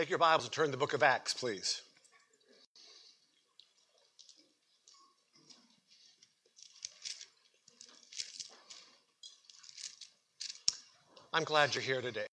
[0.00, 1.82] Take your Bibles and turn to the book of Acts, please.
[11.34, 12.24] I'm glad you're here today.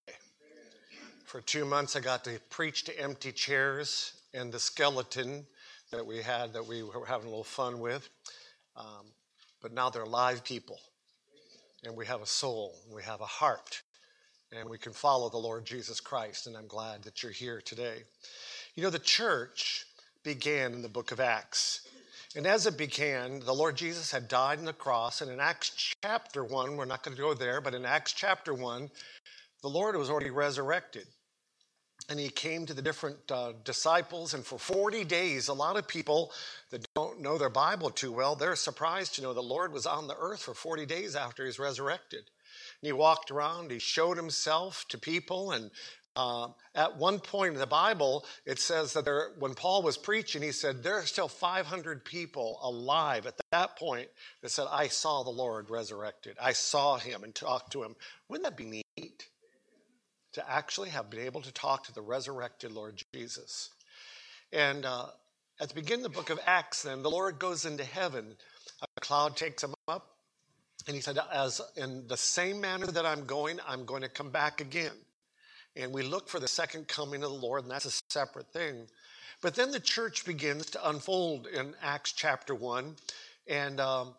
[1.26, 5.46] For two months, I got to preach to empty chairs and the skeleton
[5.92, 8.08] that we had that we were having a little fun with.
[8.78, 9.08] Um,
[9.62, 10.80] but now they're live people,
[11.84, 13.82] and we have a soul, and we have a heart,
[14.52, 16.48] and we can follow the Lord Jesus Christ.
[16.48, 18.04] And I'm glad that you're here today.
[18.76, 19.86] You know, the church
[20.24, 21.88] began in the book of Acts.
[22.36, 25.22] And as it began, the Lord Jesus had died on the cross.
[25.22, 28.54] And in Acts chapter 1, we're not going to go there, but in Acts chapter
[28.54, 28.90] 1,
[29.62, 31.08] the Lord was already resurrected.
[32.10, 35.90] And he came to the different uh, disciples, and for 40 days, a lot of
[35.90, 36.32] people
[36.70, 40.08] that don't know their Bible too well, they're surprised to know the Lord was on
[40.08, 42.30] the earth for 40 days after he's resurrected.
[42.82, 45.72] And he walked around, he showed himself to people, and
[46.18, 50.42] uh, at one point in the Bible, it says that there, when Paul was preaching,
[50.42, 54.08] he said, There are still 500 people alive at that point
[54.42, 56.36] that said, I saw the Lord resurrected.
[56.42, 57.96] I saw him and talked to him.
[58.30, 59.28] Wouldn't that be neat?
[60.34, 63.70] To actually have been able to talk to the resurrected Lord Jesus.
[64.52, 65.06] And uh,
[65.60, 68.38] at the beginning of the book of Acts, then, the Lord goes into heaven.
[68.82, 70.17] A cloud takes him up.
[70.88, 74.30] And he said, As in the same manner that I'm going, I'm going to come
[74.30, 74.94] back again
[75.78, 78.88] and we look for the second coming of the Lord, and that's a separate thing.
[79.42, 82.96] But then the church begins to unfold in Acts chapter 1,
[83.48, 84.16] and um,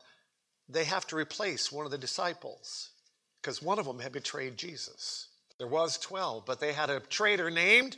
[0.69, 2.91] they have to replace one of the disciples
[3.43, 5.29] because one of them had betrayed Jesus.
[5.59, 7.97] There was 12, but they had a traitor named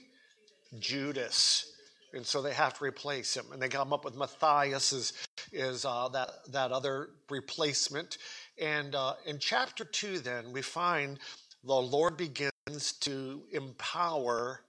[0.79, 1.67] Judas.
[2.13, 3.45] And so they have to replace him.
[3.53, 5.13] And they come up with Matthias as,
[5.53, 8.19] is uh, that, that other replacement.
[8.61, 11.19] And uh, in chapter 2, then, we find
[11.65, 14.61] the Lord begins to empower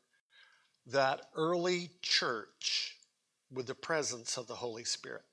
[0.88, 2.98] that early church
[3.52, 5.24] with the presence of the Holy Spirit.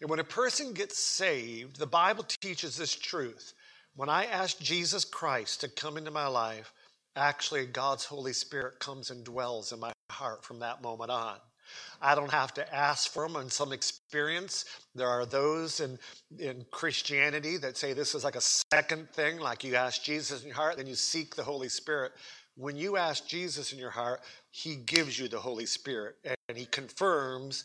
[0.00, 3.54] And when a person gets saved, the Bible teaches this truth.
[3.94, 6.72] When I ask Jesus Christ to come into my life,
[7.16, 11.36] actually God's Holy Spirit comes and dwells in my heart from that moment on.
[12.00, 14.64] I don't have to ask for them in some experience.
[14.94, 15.98] There are those in,
[16.38, 20.48] in Christianity that say this is like a second thing, like you ask Jesus in
[20.48, 22.12] your heart, then you seek the Holy Spirit.
[22.56, 24.20] When you ask Jesus in your heart,
[24.50, 26.16] He gives you the Holy Spirit
[26.48, 27.64] and He confirms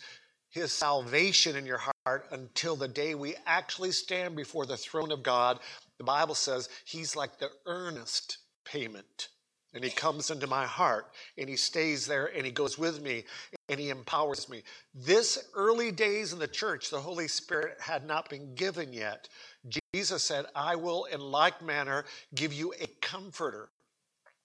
[0.50, 5.24] His salvation in your heart until the day we actually stand before the throne of
[5.24, 5.60] God.
[5.98, 9.30] The Bible says He's like the earnest payment
[9.76, 13.26] and he comes into my heart and he stays there and he goes with me
[13.70, 14.64] and he empowers me.
[14.94, 19.28] This early days in the church, the Holy Spirit had not been given yet.
[19.94, 23.70] Jesus said, I will in like manner give you a comforter.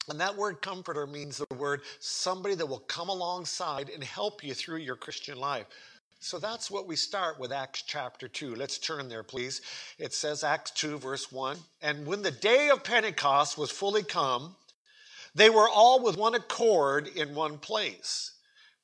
[0.09, 4.55] And that word comforter means the word somebody that will come alongside and help you
[4.55, 5.67] through your Christian life.
[6.23, 8.55] So that's what we start with Acts chapter 2.
[8.55, 9.63] Let's turn there, please.
[9.99, 14.55] It says, Acts 2, verse 1 And when the day of Pentecost was fully come,
[15.35, 18.33] they were all with one accord in one place.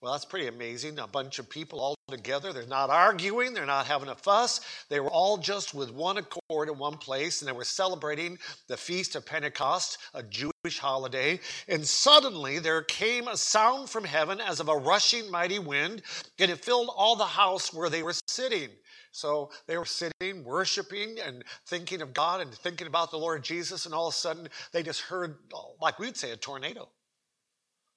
[0.01, 0.99] Well, that's pretty amazing.
[0.99, 2.53] A bunch of people all together.
[2.53, 4.61] They're not arguing, they're not having a fuss.
[4.89, 8.77] They were all just with one accord in one place, and they were celebrating the
[8.77, 11.41] Feast of Pentecost, a Jewish holiday.
[11.67, 16.03] And suddenly there came a sound from heaven as of a rushing mighty wind,
[16.39, 18.69] and it filled all the house where they were sitting.
[19.17, 23.87] So they were sitting, worshiping, and thinking of God and thinking about the Lord Jesus,
[23.87, 25.39] and all of a sudden they just heard,
[25.81, 26.91] like we'd say, a tornado.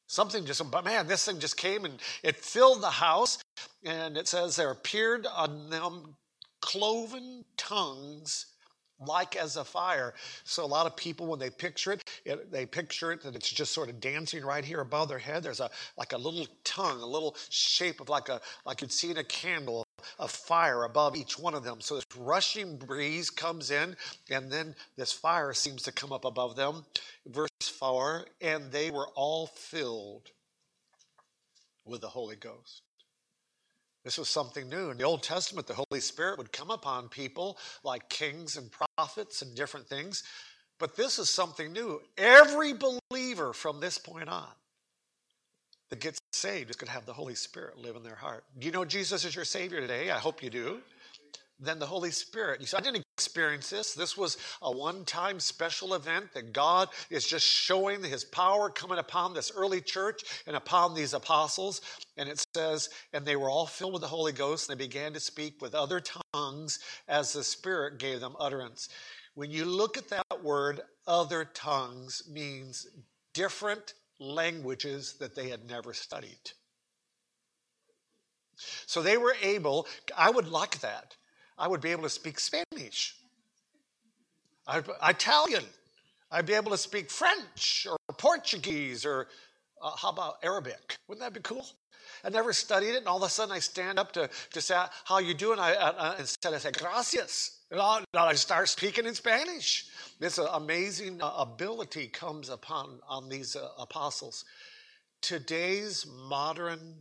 [0.08, 3.38] Something just, but man, this thing just came and it filled the house.
[3.84, 6.16] And it says there appeared on them
[6.62, 8.49] cloven tongues
[9.00, 10.14] like as a fire.
[10.44, 13.50] So a lot of people, when they picture it, it, they picture it that it's
[13.50, 15.44] just sort of dancing right here above their head.
[15.44, 19.12] There's a like a little tongue, a little shape of like a like you'd see
[19.12, 19.86] in a candle,
[20.20, 21.82] a fire above each one of them.
[21.82, 23.96] So this rushing breeze comes in,
[24.30, 26.86] and then this fire seems to come up above them.
[27.26, 30.32] Verse four, and they were all filled
[31.86, 32.84] with the Holy Ghost.
[34.10, 34.90] This was something new.
[34.90, 39.44] In the Old Testament, the Holy Spirit would come upon people like kings and prophets
[39.44, 40.24] and different things.
[40.80, 42.02] But this is something new.
[42.18, 44.48] Every believer from this point on
[45.92, 48.46] that gets saved is going to have the Holy Spirit live in their heart.
[48.58, 50.10] Do you know Jesus is your Savior today?
[50.10, 50.80] I hope you do
[51.60, 52.62] then the Holy Spirit.
[52.62, 53.94] You say, I didn't experience this.
[53.94, 58.98] This was a one time special event that God is just showing his power coming
[58.98, 61.82] upon this early church and upon these apostles.
[62.18, 65.14] And it says, and they were all filled with the Holy Ghost and they began
[65.14, 66.02] to speak with other
[66.34, 68.90] tongues as the Spirit gave them utterance.
[69.36, 72.88] When you look at that word, other tongues means
[73.34, 76.52] different languages that they had never studied.
[78.86, 81.16] So they were able, I would like that.
[81.60, 83.16] I would be able to speak Spanish,
[85.04, 85.66] Italian.
[86.32, 89.28] I'd be able to speak French or Portuguese or
[89.82, 90.98] uh, how about Arabic?
[91.08, 91.66] Wouldn't that be cool?
[92.24, 94.78] I never studied it, and all of a sudden I stand up to, to say,
[95.06, 95.60] How you doing?
[95.60, 97.60] I, I, instead I say, Gracias.
[97.72, 97.80] And
[98.14, 99.86] I start speaking in Spanish.
[100.20, 104.44] This amazing uh, ability comes upon on these uh, apostles.
[105.22, 106.96] Today's modern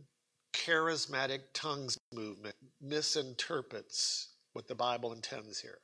[0.53, 4.29] charismatic tongues movement misinterprets
[4.59, 5.77] what the Bible intends here.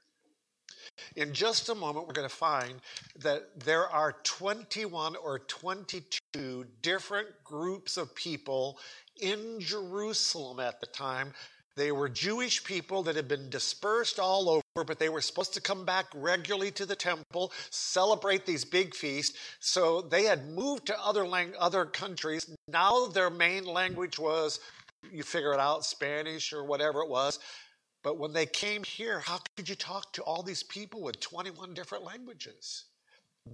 [1.15, 2.81] In just a moment, we're going to find
[3.19, 8.77] that there are 21 or 22 different groups of people
[9.21, 11.31] in Jerusalem at the time.
[11.77, 15.61] They were Jewish people that had been dispersed all over, but they were supposed to
[15.61, 19.37] come back regularly to the temple, celebrate these big feasts.
[19.61, 22.45] So they had moved to other lang- other countries.
[22.67, 24.59] Now their main language was,
[25.09, 27.39] you figure it out, Spanish or whatever it was.
[28.05, 31.73] But when they came here, how could you talk to all these people with 21
[31.73, 32.85] different languages?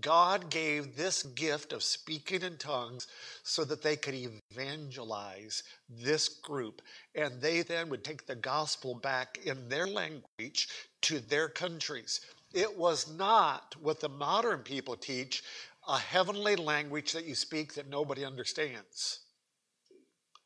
[0.01, 3.07] God gave this gift of speaking in tongues
[3.44, 6.81] so that they could evangelize this group.
[7.15, 10.68] And they then would take the gospel back in their language
[11.03, 12.19] to their countries.
[12.53, 15.44] It was not what the modern people teach
[15.88, 19.21] a heavenly language that you speak that nobody understands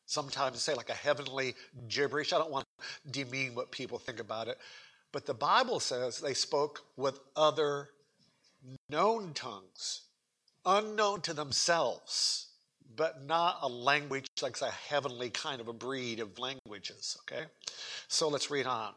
[0.06, 1.56] sometimes say like a heavenly
[1.88, 2.34] gibberish.
[2.34, 4.58] I don't want to demean what people think about it.
[5.12, 7.90] But the Bible says they spoke with other
[8.90, 10.02] known tongues,
[10.66, 12.48] unknown to themselves,
[12.96, 17.18] but not a language like a heavenly kind of a breed of languages.
[17.22, 17.46] Okay?
[18.08, 18.94] So let's read on.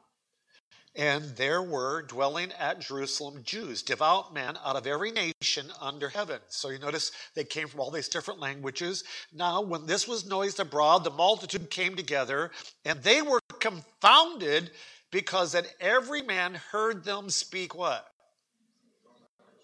[0.99, 6.41] And there were dwelling at Jerusalem Jews, devout men out of every nation under heaven.
[6.49, 9.05] So you notice they came from all these different languages.
[9.33, 12.51] Now, when this was noised abroad, the multitude came together,
[12.85, 14.73] and they were confounded
[15.13, 18.05] because that every man heard them speak what?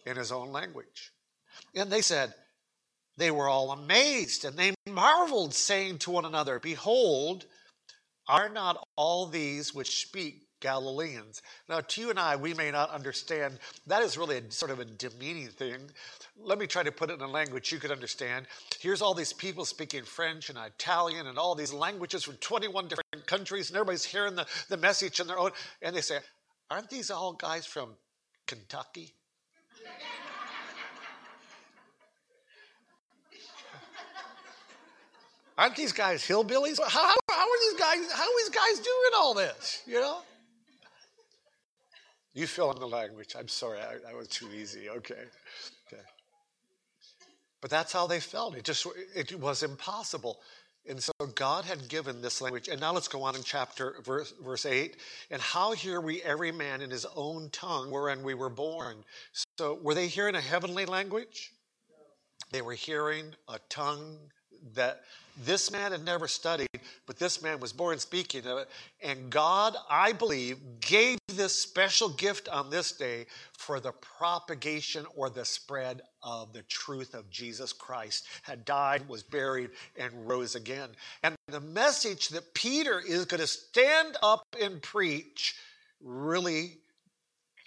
[0.07, 1.11] In his own language.
[1.75, 2.33] And they said,
[3.17, 7.47] they were all amazed, and they marveled, saying to one another, Behold,
[8.29, 11.43] are not all these which speak Galileans.
[11.69, 13.59] Now, to you and I, we may not understand.
[13.87, 15.77] That is really a sort of a demeaning thing.
[16.43, 18.47] Let me try to put it in a language you could understand.
[18.81, 23.27] Here's all these people speaking French and Italian and all these languages from 21 different
[23.27, 25.51] countries, and everybody's hearing the, the message in their own.
[25.83, 26.21] And they say,
[26.71, 27.91] Aren't these all guys from
[28.47, 29.13] Kentucky?
[35.59, 36.81] Aren't these guys hillbillies?
[36.81, 38.11] How, how, are these guys?
[38.11, 39.83] How are these guys doing all this?
[39.87, 40.23] You know?
[42.35, 43.35] You fill in the language.
[43.39, 44.91] I'm sorry, I, was too easy.
[44.91, 45.23] Okay.
[45.87, 46.03] okay.
[47.61, 48.57] But that's how they felt.
[48.57, 50.41] It just it was impossible.
[50.87, 52.69] And so God had given this language.
[52.69, 54.97] And now let's go on in chapter verse, verse 8.
[55.31, 58.97] And how hear we every man in his own tongue wherein we were born?
[59.57, 61.53] So were they hearing a heavenly language?
[62.51, 64.19] They were hearing a tongue
[64.75, 65.01] that
[65.45, 66.69] this man had never studied,
[67.07, 68.69] but this man was born speaking of it.
[69.03, 73.27] And God, I believe, gave this special gift on this day
[73.57, 79.23] for the propagation or the spread of the truth of Jesus Christ, had died, was
[79.23, 80.91] buried, and rose again.
[81.23, 85.55] And the message that Peter is going to stand up and preach
[86.01, 86.79] really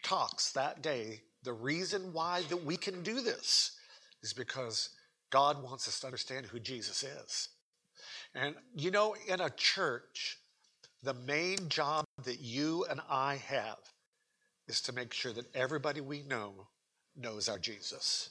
[0.03, 1.21] talks that day.
[1.43, 3.71] The reason why that we can do this
[4.21, 4.89] is because
[5.29, 7.49] God wants us to understand who Jesus is.
[8.35, 10.37] And you know, in a church,
[11.03, 13.77] the main job that you and I have
[14.67, 16.67] is to make sure that everybody we know
[17.15, 18.29] knows our Jesus.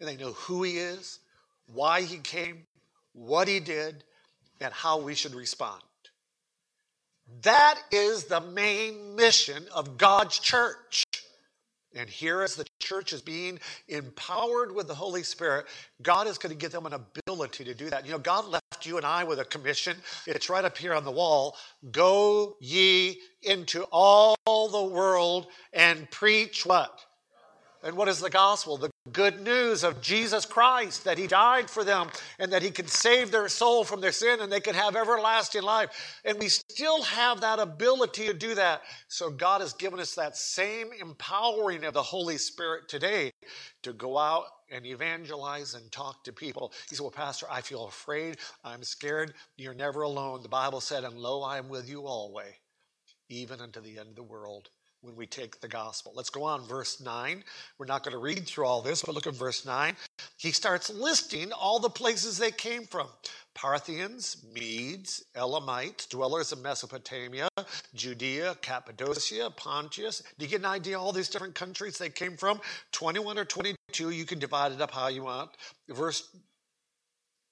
[0.00, 1.20] And they know who he is,
[1.72, 2.66] why he came,
[3.12, 4.04] what he did,
[4.60, 5.82] and how we should respond.
[7.42, 11.04] That is the main mission of God's church.
[11.96, 13.58] And here, as the church is being
[13.88, 15.66] empowered with the Holy Spirit,
[16.02, 18.04] God is going to give them an ability to do that.
[18.04, 19.96] You know, God left you and I with a commission.
[20.26, 21.56] It's right up here on the wall.
[21.92, 27.04] Go ye into all the world and preach what?
[27.84, 28.78] And what is the gospel?
[28.78, 32.86] The good news of Jesus Christ, that He died for them and that He can
[32.86, 36.20] save their soul from their sin and they can have everlasting life.
[36.24, 38.80] And we still have that ability to do that.
[39.08, 43.30] So God has given us that same empowering of the Holy Spirit today
[43.82, 46.72] to go out and evangelize and talk to people.
[46.88, 48.38] He said, Well, Pastor, I feel afraid.
[48.64, 49.34] I'm scared.
[49.58, 50.42] You're never alone.
[50.42, 52.54] The Bible said, And lo, I am with you always,
[53.28, 54.70] even unto the end of the world
[55.04, 56.12] when we take the gospel.
[56.14, 57.44] Let's go on, verse 9.
[57.78, 59.94] We're not going to read through all this, but look at verse 9.
[60.38, 63.08] he starts listing all the places they came from
[63.54, 67.48] Parthians, Medes, Elamites, dwellers of Mesopotamia,
[67.94, 70.22] Judea, Cappadocia, Pontus.
[70.38, 72.60] Do you get an idea all these different countries they came from?
[72.92, 75.50] 21 or 22, you can divide it up how you want.
[75.88, 76.34] Verse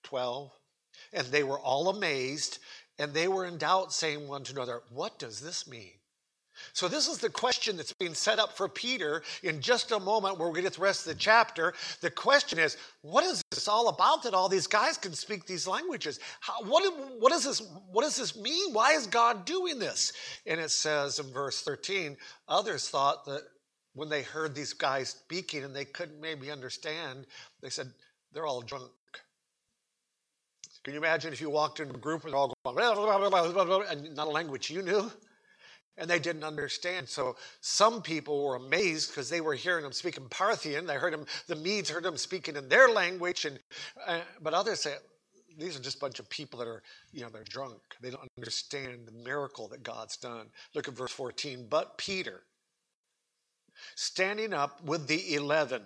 [0.05, 0.51] 12.
[1.13, 2.59] And they were all amazed,
[2.99, 5.93] and they were in doubt, saying one to another, What does this mean?
[6.73, 10.39] So, this is the question that's being set up for Peter in just a moment
[10.39, 11.75] where we get the rest of the chapter.
[12.01, 15.67] The question is, what is this all about that all these guys can speak these
[15.67, 16.21] languages?
[16.41, 16.83] How, what,
[17.31, 18.73] does this, what does this mean?
[18.73, 20.13] Why is God doing this?
[20.47, 22.17] And it says in verse 13,
[22.49, 23.43] others thought that
[23.95, 27.27] when they heard these guys speaking and they couldn't maybe understand,
[27.61, 27.93] they said,
[28.33, 28.91] they're all drunk.
[30.85, 34.27] Can you imagine if you walked in a group and they're all going, and not
[34.27, 35.11] a language you knew?
[35.99, 37.09] And they didn't understand.
[37.09, 40.87] So some people were amazed because they were hearing them speaking Parthian.
[40.87, 43.59] They heard them, the Medes heard them speaking in their language, and
[44.07, 44.99] uh, but others said
[45.59, 46.83] these are just a bunch of people that are,
[47.13, 47.79] you know, they're drunk.
[48.01, 50.47] They don't understand the miracle that God's done.
[50.75, 51.67] Look at verse 14.
[51.69, 52.43] But Peter,
[53.95, 55.83] standing up with the eleven,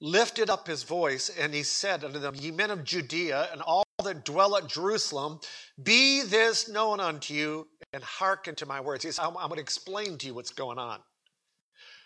[0.00, 3.84] lifted up his voice, and he said unto them, Ye men of Judea, and all
[4.04, 5.40] that dwell at Jerusalem,
[5.82, 9.04] be this known unto you, and hearken to my words.
[9.04, 11.00] He says, I'm, I'm going to explain to you what's going on.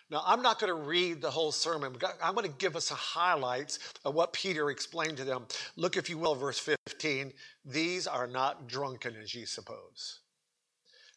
[0.09, 1.93] Now, I'm not going to read the whole sermon.
[2.23, 5.45] I'm going to give us a highlights of what Peter explained to them.
[5.75, 7.33] Look, if you will, verse 15.
[7.65, 10.21] These are not drunken as ye suppose.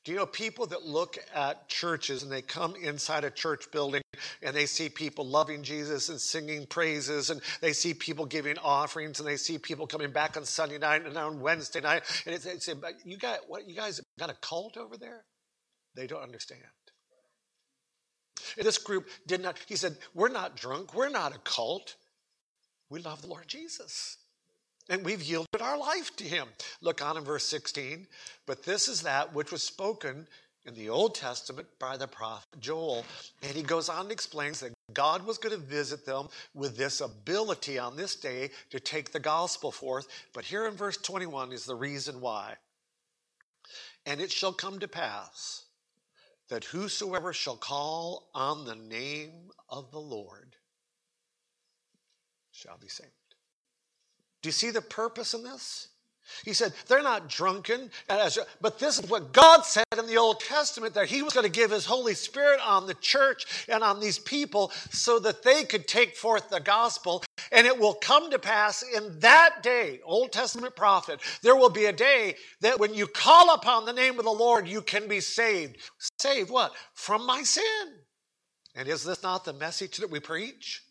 [0.04, 4.00] Do you know people that look at churches and they come inside a church building
[4.42, 9.20] and they see people loving Jesus and singing praises and they see people giving offerings
[9.20, 12.46] and they see people coming back on Sunday night and on Wednesday night and it's,
[12.46, 12.68] it's
[13.04, 15.24] you got what you guys got a cult over there?
[15.94, 16.62] They don't understand.
[18.56, 19.58] And this group did not.
[19.66, 20.94] He said, "We're not drunk.
[20.94, 21.96] We're not a cult.
[22.88, 24.16] We love the Lord Jesus."
[24.90, 26.48] And we've yielded our life to him.
[26.82, 28.06] Look on in verse 16.
[28.44, 30.26] But this is that which was spoken
[30.66, 33.06] in the Old Testament by the prophet Joel.
[33.42, 37.00] And he goes on and explains that God was going to visit them with this
[37.00, 40.08] ability on this day to take the gospel forth.
[40.34, 42.56] But here in verse 21 is the reason why.
[44.04, 45.66] And it shall come to pass
[46.48, 50.56] that whosoever shall call on the name of the Lord
[52.50, 53.19] shall be saved.
[54.42, 55.88] Do you see the purpose in this?
[56.44, 57.90] He said, they're not drunken,
[58.60, 61.50] but this is what God said in the Old Testament that He was going to
[61.50, 65.88] give His Holy Spirit on the church and on these people so that they could
[65.88, 67.24] take forth the gospel.
[67.50, 71.86] And it will come to pass in that day, Old Testament prophet, there will be
[71.86, 75.20] a day that when you call upon the name of the Lord, you can be
[75.20, 75.78] saved.
[76.20, 76.72] Saved what?
[76.94, 77.64] From my sin.
[78.76, 80.84] And is this not the message that we preach?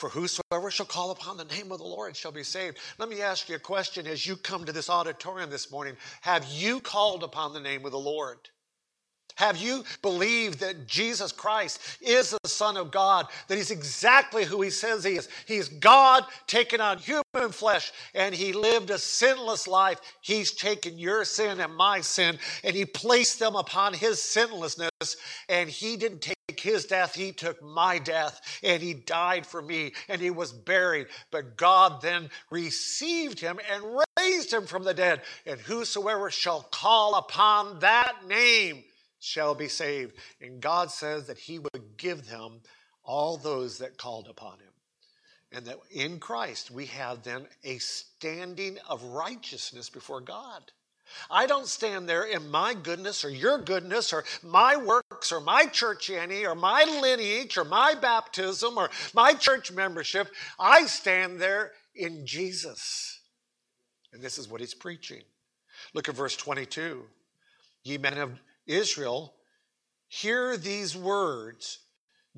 [0.00, 2.78] For whosoever shall call upon the name of the Lord shall be saved.
[2.96, 5.94] Let me ask you a question as you come to this auditorium this morning.
[6.22, 8.38] Have you called upon the name of the Lord?
[9.40, 14.60] Have you believed that Jesus Christ is the Son of God, that He's exactly who
[14.60, 15.30] He says He is?
[15.46, 19.98] He's God taken on human flesh, and He lived a sinless life.
[20.20, 25.16] He's taken your sin and my sin, and He placed them upon His sinlessness,
[25.48, 29.92] and He didn't take his death, he took my death, and he died for me,
[30.08, 31.06] and he was buried.
[31.30, 35.22] But God then received him and raised him from the dead.
[35.46, 38.82] And whosoever shall call upon that name
[39.20, 40.16] shall be saved.
[40.40, 42.60] And God says that he would give them
[43.04, 44.72] all those that called upon him.
[45.52, 50.72] And that in Christ we have then a standing of righteousness before God.
[51.28, 55.66] I don't stand there in my goodness or your goodness or my works or my
[55.66, 60.28] church any or my lineage or my baptism or my church membership.
[60.58, 63.20] I stand there in Jesus.
[64.12, 65.22] And this is what he's preaching.
[65.94, 67.02] Look at verse 22.
[67.82, 68.38] Ye men of
[68.70, 69.34] Israel,
[70.08, 71.80] hear these words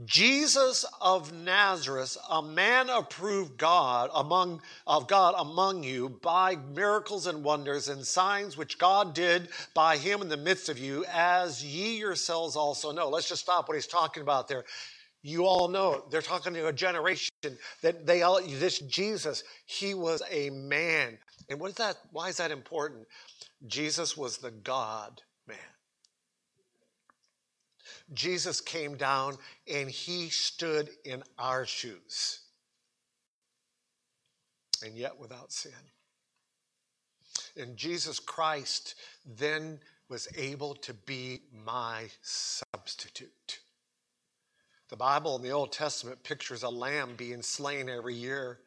[0.07, 7.45] Jesus of Nazareth, a man approved God among of God among you by miracles and
[7.45, 11.99] wonders and signs which God did by him in the midst of you, as ye
[11.99, 13.11] yourselves also know.
[13.11, 14.65] Let's just stop what he's talking about there.
[15.23, 17.31] You all know they're talking to a generation
[17.83, 21.19] that they all this Jesus, he was a man.
[21.51, 21.97] And what is that?
[22.13, 23.07] Why is that important?
[23.67, 25.59] Jesus was the God man.
[28.15, 29.37] Jesus came down
[29.73, 32.41] and he stood in our shoes,
[34.85, 35.73] and yet without sin.
[37.57, 38.95] And Jesus Christ
[39.27, 43.61] then was able to be my substitute.
[44.89, 48.59] The Bible in the Old Testament pictures a lamb being slain every year.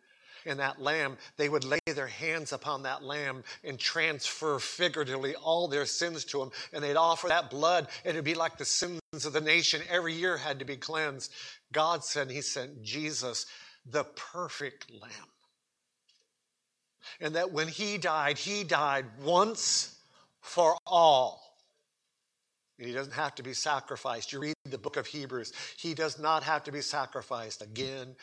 [0.45, 5.67] And that lamb, they would lay their hands upon that lamb and transfer figuratively all
[5.67, 6.51] their sins to him.
[6.71, 10.13] And they'd offer that blood, and it'd be like the sins of the nation every
[10.13, 11.31] year had to be cleansed.
[11.71, 13.47] God said He sent Jesus,
[13.85, 15.11] the perfect lamb.
[17.19, 19.97] And that when He died, He died once
[20.41, 21.41] for all.
[22.77, 24.33] He doesn't have to be sacrificed.
[24.33, 28.15] You read the book of Hebrews, He does not have to be sacrificed again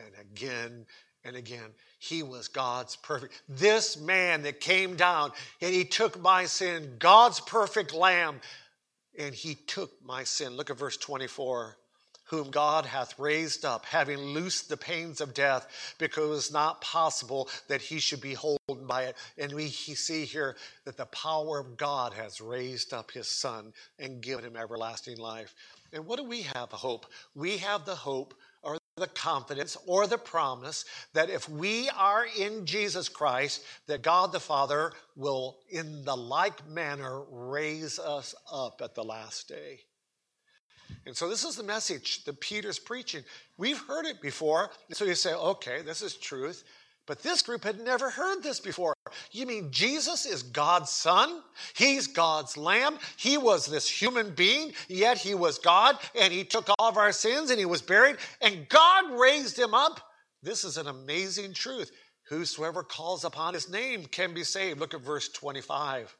[0.00, 0.86] and again
[1.28, 1.70] and again.
[2.00, 3.42] He was God's perfect.
[3.48, 8.40] This man that came down and he took my sin, God's perfect lamb,
[9.18, 10.56] and he took my sin.
[10.56, 11.76] Look at verse 24.
[12.24, 16.82] Whom God hath raised up, having loosed the pains of death, because it was not
[16.82, 19.16] possible that he should be holden by it.
[19.38, 20.54] And we see here
[20.84, 25.54] that the power of God has raised up his son and given him everlasting life.
[25.94, 27.06] And what do we have hope?
[27.34, 28.34] We have the hope
[28.98, 34.40] the confidence or the promise that if we are in Jesus Christ, that God the
[34.40, 39.80] Father will, in the like manner, raise us up at the last day.
[41.06, 43.22] And so, this is the message that Peter's preaching.
[43.56, 44.70] We've heard it before.
[44.92, 46.64] So you say, okay, this is truth.
[47.08, 48.92] But this group had never heard this before.
[49.32, 51.40] You mean Jesus is God's son?
[51.74, 52.98] He's God's lamb.
[53.16, 57.12] He was this human being, yet he was God, and he took all of our
[57.12, 60.00] sins and he was buried, and God raised him up.
[60.42, 61.90] This is an amazing truth.
[62.28, 64.78] Whosoever calls upon his name can be saved.
[64.78, 66.14] Look at verse 25.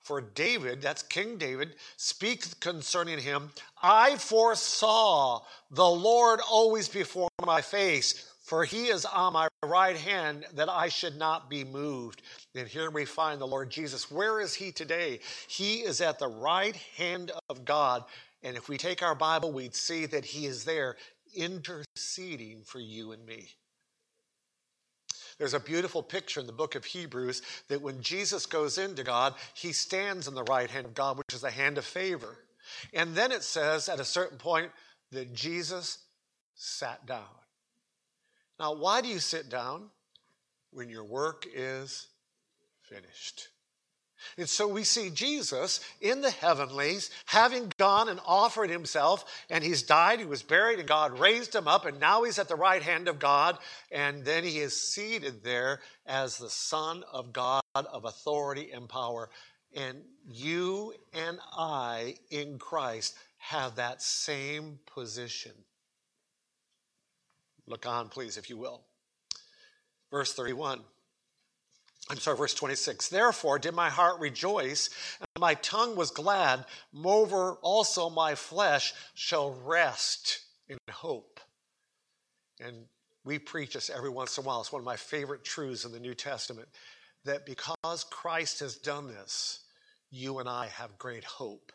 [0.00, 3.50] For David, that's King David, speaks concerning him
[3.82, 5.40] I foresaw
[5.70, 10.88] the Lord always before my face for he is on my right hand that I
[10.88, 12.22] should not be moved.
[12.54, 14.10] And here we find the Lord Jesus.
[14.10, 15.20] Where is he today?
[15.48, 18.04] He is at the right hand of God.
[18.42, 20.96] And if we take our Bible, we'd see that he is there
[21.34, 23.50] interceding for you and me.
[25.36, 29.34] There's a beautiful picture in the book of Hebrews that when Jesus goes into God,
[29.52, 32.38] he stands in the right hand of God, which is the hand of favor.
[32.94, 34.70] And then it says at a certain point
[35.12, 35.98] that Jesus
[36.54, 37.37] sat down.
[38.58, 39.90] Now, why do you sit down?
[40.70, 42.08] When your work is
[42.82, 43.48] finished.
[44.36, 49.82] And so we see Jesus in the heavenlies, having gone and offered himself, and he's
[49.82, 52.82] died, he was buried, and God raised him up, and now he's at the right
[52.82, 53.58] hand of God,
[53.90, 59.30] and then he is seated there as the Son of God of authority and power.
[59.74, 65.52] And you and I in Christ have that same position.
[67.68, 68.82] Look on, please, if you will.
[70.10, 70.80] Verse 31.
[72.10, 73.08] I'm sorry, verse 26.
[73.08, 74.88] Therefore did my heart rejoice,
[75.20, 76.64] and my tongue was glad.
[76.92, 81.40] Moreover, also my flesh shall rest in hope.
[82.60, 82.86] And
[83.24, 84.60] we preach this every once in a while.
[84.60, 86.68] It's one of my favorite truths in the New Testament
[87.26, 89.60] that because Christ has done this,
[90.10, 91.72] you and I have great hope.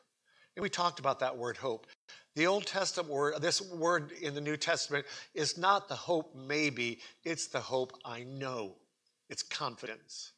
[0.56, 1.88] And we talked about that word hope.
[2.36, 7.00] The Old Testament word, this word in the New Testament, is not the hope maybe,
[7.24, 8.76] it's the hope I know.
[9.30, 10.32] It's confidence.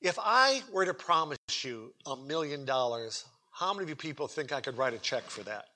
[0.00, 4.52] If I were to promise you a million dollars, how many of you people think
[4.52, 5.66] I could write a check for that?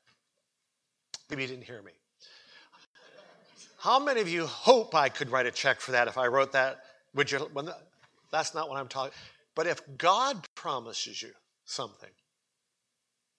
[1.31, 1.93] Maybe you didn't hear me.
[3.79, 6.53] How many of you hope I could write a check for that if I wrote
[6.53, 6.81] that?
[7.15, 7.49] Would you?
[8.33, 9.13] That's not what I'm talking.
[9.55, 11.31] But if God promises you
[11.65, 12.11] something,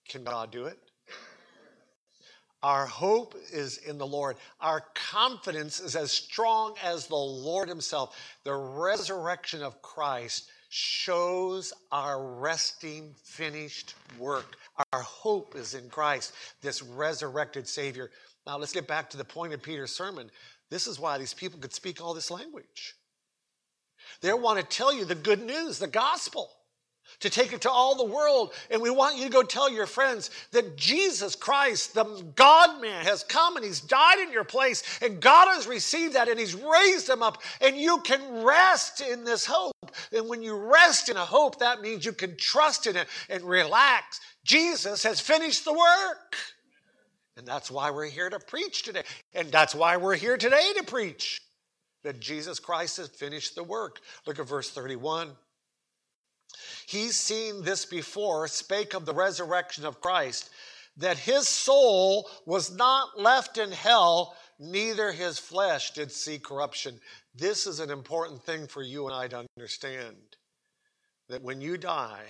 [0.09, 0.77] can God do it?
[2.61, 4.35] Our hope is in the Lord.
[4.59, 8.17] Our confidence is as strong as the Lord Himself.
[8.43, 14.57] The resurrection of Christ shows our resting, finished work.
[14.91, 18.11] Our hope is in Christ, this resurrected Savior.
[18.45, 20.29] Now, let's get back to the point of Peter's sermon.
[20.69, 22.95] This is why these people could speak all this language.
[24.21, 26.51] They want to tell you the good news, the gospel
[27.19, 28.53] to take it to all the world.
[28.69, 33.05] And we want you to go tell your friends that Jesus Christ, the God man,
[33.05, 34.83] has come and he's died in your place.
[35.01, 37.41] And God has received that and he's raised him up.
[37.61, 39.73] And you can rest in this hope.
[40.11, 43.43] And when you rest in a hope, that means you can trust in it and
[43.43, 44.19] relax.
[44.43, 46.35] Jesus has finished the work.
[47.37, 49.03] And that's why we're here to preach today.
[49.33, 51.41] And that's why we're here today to preach
[52.03, 53.99] that Jesus Christ has finished the work.
[54.25, 55.31] Look at verse 31.
[56.85, 60.49] He's seen this before, spake of the resurrection of Christ,
[60.97, 66.99] that his soul was not left in hell, neither his flesh did see corruption.
[67.35, 70.17] This is an important thing for you and I to understand
[71.29, 72.25] that when you die,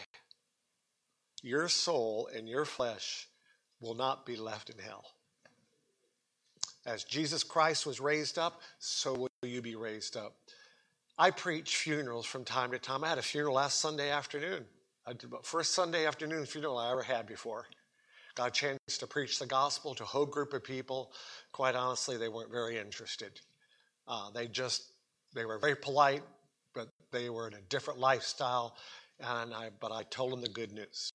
[1.42, 3.28] your soul and your flesh
[3.80, 5.06] will not be left in hell.
[6.86, 10.36] As Jesus Christ was raised up, so will you be raised up.
[11.22, 13.04] I preach funerals from time to time.
[13.04, 14.64] I had a funeral last Sunday afternoon.
[15.44, 17.66] First Sunday afternoon funeral I ever had before.
[18.36, 21.12] Got a chance to preach the gospel to a whole group of people.
[21.52, 23.42] Quite honestly, they weren't very interested.
[24.08, 24.94] Uh, they just
[25.36, 26.24] they were very polite,
[26.74, 28.78] but they were in a different lifestyle.
[29.20, 31.12] And I, but I told them the good news.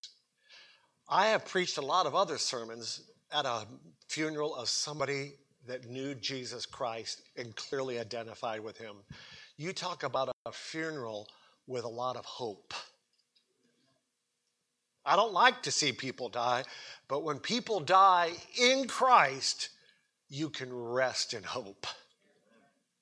[1.08, 3.00] I have preached a lot of other sermons
[3.32, 3.66] at a
[4.08, 5.32] funeral of somebody
[5.66, 8.96] that knew Jesus Christ and clearly identified with him.
[9.56, 11.28] You talk about a funeral
[11.66, 12.74] with a lot of hope.
[15.06, 16.64] I don't like to see people die,
[17.08, 19.68] but when people die in Christ,
[20.28, 21.86] you can rest in hope.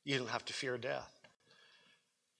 [0.04, 1.10] You don't have to fear death.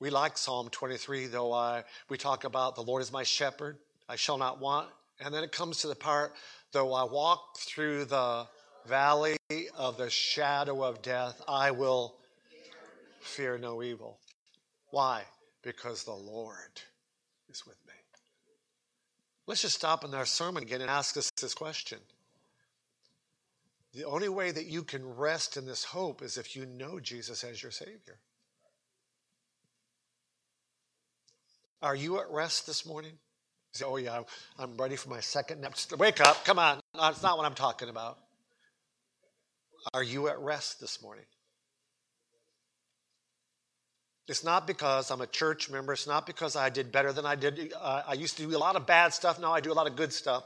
[0.01, 4.17] We like Psalm 23, though I, we talk about the Lord is my shepherd, I
[4.17, 4.89] shall not want.
[5.21, 6.35] And then it comes to the part,
[6.73, 8.49] though I walk through the
[8.87, 9.37] valley
[9.79, 12.17] of the shadow of death, I will
[13.23, 14.19] fear no evil.
[14.91, 15.23] Why?
[15.63, 16.81] Because the Lord
[17.49, 17.93] is with me.
[19.47, 21.99] Let's just stop in our sermon again and ask us this question.
[23.95, 27.45] The only way that you can rest in this hope is if you know Jesus
[27.45, 28.19] as your Savior.
[31.83, 33.11] Are you at rest this morning?
[33.13, 34.23] You say, oh, yeah,
[34.59, 35.75] I'm ready for my second nap.
[35.99, 36.45] Wake up.
[36.45, 36.81] Come on.
[36.95, 38.19] That's not what I'm talking about.
[39.93, 41.25] Are you at rest this morning?
[44.29, 45.93] It's not because I'm a church member.
[45.93, 47.73] It's not because I did better than I did.
[47.79, 49.41] Uh, I used to do a lot of bad stuff.
[49.41, 50.45] Now I do a lot of good stuff.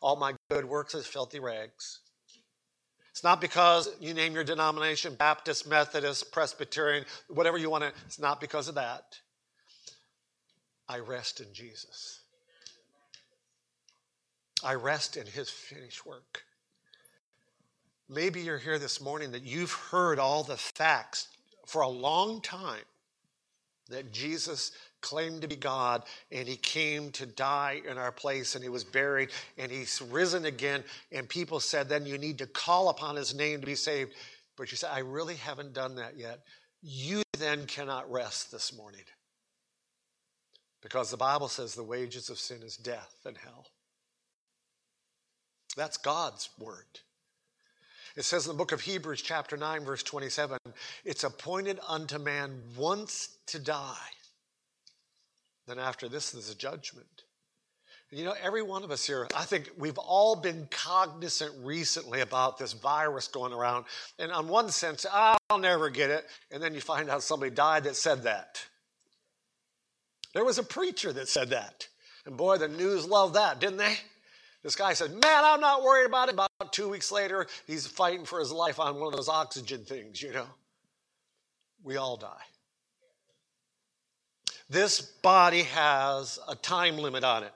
[0.00, 2.00] All my good works is filthy rags.
[3.10, 7.92] It's not because you name your denomination Baptist, Methodist, Presbyterian, whatever you want to.
[8.06, 9.20] It's not because of that.
[10.88, 12.20] I rest in Jesus.
[14.64, 16.42] I rest in his finished work.
[18.08, 21.28] Maybe you're here this morning that you've heard all the facts
[21.66, 22.84] for a long time
[23.90, 28.64] that Jesus claimed to be God and he came to die in our place and
[28.64, 30.82] he was buried and he's risen again.
[31.12, 34.12] And people said, then you need to call upon his name to be saved.
[34.56, 36.40] But you said, I really haven't done that yet.
[36.80, 39.02] You then cannot rest this morning.
[40.82, 43.66] Because the Bible says the wages of sin is death and hell.
[45.76, 47.00] That's God's word.
[48.16, 50.58] It says in the book of Hebrews, chapter 9, verse 27,
[51.04, 53.96] it's appointed unto man once to die.
[55.66, 57.24] Then after this, there's a judgment.
[58.10, 62.20] And you know, every one of us here, I think we've all been cognizant recently
[62.20, 63.86] about this virus going around.
[64.20, 66.24] And on one sense, I'll never get it.
[66.52, 68.64] And then you find out somebody died that said that.
[70.34, 71.88] There was a preacher that said that.
[72.26, 73.96] And boy, the news loved that, didn't they?
[74.64, 76.34] This guy said, Man, I'm not worried about it.
[76.34, 80.20] About two weeks later, he's fighting for his life on one of those oxygen things,
[80.20, 80.46] you know.
[81.84, 82.42] We all die.
[84.70, 87.52] This body has a time limit on it.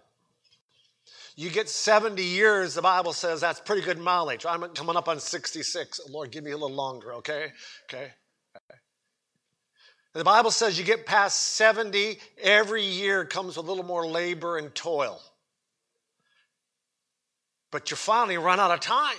[1.34, 4.44] You get 70 years, the Bible says that's pretty good mileage.
[4.44, 6.00] I'm coming up on 66.
[6.10, 7.52] Lord, give me a little longer, okay?
[7.84, 8.08] Okay.
[10.12, 14.74] The Bible says you get past 70, every year comes a little more labor and
[14.74, 15.22] toil.
[17.70, 19.16] But you finally run out of time.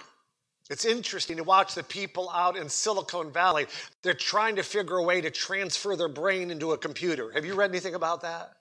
[0.70, 3.66] It's interesting to watch the people out in Silicon Valley.
[4.04, 7.32] They're trying to figure a way to transfer their brain into a computer.
[7.32, 8.52] Have you read anything about that?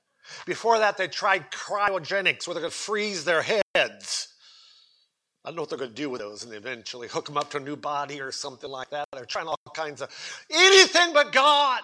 [0.46, 4.28] Before that, they tried cryogenics where going to freeze their heads.
[5.44, 7.50] I don't know what they're going to do with those and eventually hook them up
[7.50, 9.06] to a new body or something like that.
[9.12, 10.10] They're trying all kinds of
[10.50, 11.82] anything but God.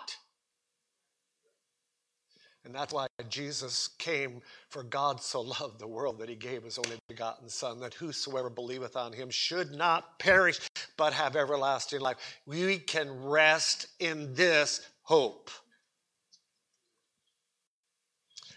[2.64, 6.78] And that's why Jesus came, for God so loved the world that he gave his
[6.78, 10.60] only begotten Son, that whosoever believeth on him should not perish,
[10.96, 12.16] but have everlasting life.
[12.46, 15.50] We can rest in this hope.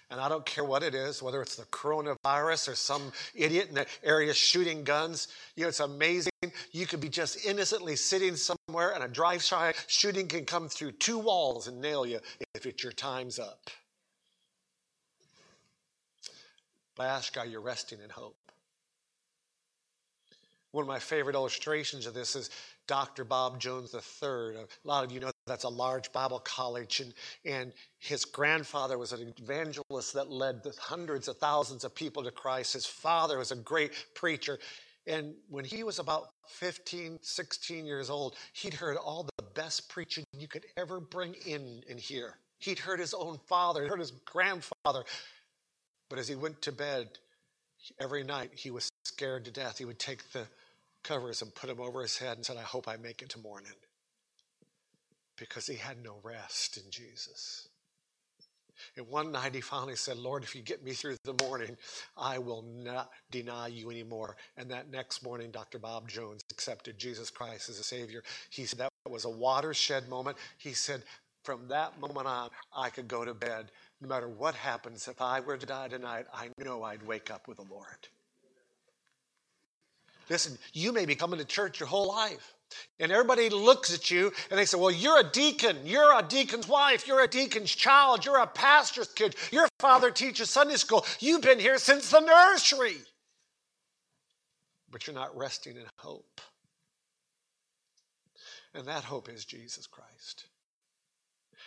[0.10, 3.76] And I don't care what it is, whether it's the coronavirus or some idiot in
[3.76, 5.28] the area shooting guns.
[5.58, 6.32] You know, it's amazing.
[6.72, 11.18] You could be just innocently sitting somewhere and a drive-by shooting can come through two
[11.18, 12.22] walls and nail you
[12.56, 13.70] if it's your time's up.
[16.98, 18.36] But I ask, are you resting in hope?
[20.72, 22.50] One of my favorite illustrations of this is
[22.88, 23.24] Dr.
[23.24, 24.30] Bob Jones III.
[24.56, 27.14] A lot of you know that's a large Bible college, and,
[27.46, 32.74] and his grandfather was an evangelist that led hundreds of thousands of people to Christ.
[32.74, 34.60] His father was a great preacher.
[35.06, 40.26] And when he was about 15, 16 years old, he'd heard all the best preaching
[40.38, 42.36] you could ever bring in and hear.
[42.60, 45.06] He'd heard his own father, heard his grandfather,
[46.10, 47.10] but as he went to bed
[48.00, 49.78] every night, he was scared to death.
[49.78, 50.48] He would take the
[51.04, 53.40] covers and put them over his head and said, I hope I make it to
[53.40, 53.72] morning.
[55.38, 57.68] Because he had no rest in Jesus.
[58.96, 61.78] And one night he finally said, Lord, if you get me through the morning,
[62.16, 64.36] I will not deny you anymore.
[64.56, 65.80] And that next morning, Dr.
[65.80, 68.24] Bob Jones accepted Jesus Christ as a Savior.
[68.50, 70.38] He said that was a watershed moment.
[70.58, 71.04] He said,
[71.44, 73.72] from that moment on, I could go to bed.
[74.02, 77.48] No matter what happens, if I were to die tonight, I know I'd wake up
[77.48, 78.08] with the Lord.
[80.30, 82.54] Listen, you may be coming to church your whole life.
[83.00, 85.78] And everybody looks at you and they say, Well, you're a deacon.
[85.86, 87.08] You're a deacon's wife.
[87.08, 88.26] You're a deacon's child.
[88.26, 89.36] You're a pastor's kid.
[89.52, 91.06] Your father teaches Sunday school.
[91.20, 92.98] You've been here since the nursery.
[94.92, 96.42] But you're not resting in hope.
[98.74, 100.48] And that hope is Jesus Christ.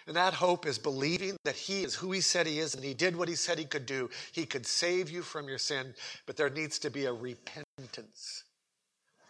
[0.07, 2.95] And that hope is believing that He is who He said He is and He
[2.95, 4.11] did what He said He could do.
[4.33, 5.95] He could save you from your sin,
[6.27, 8.45] but there needs to be a repentance.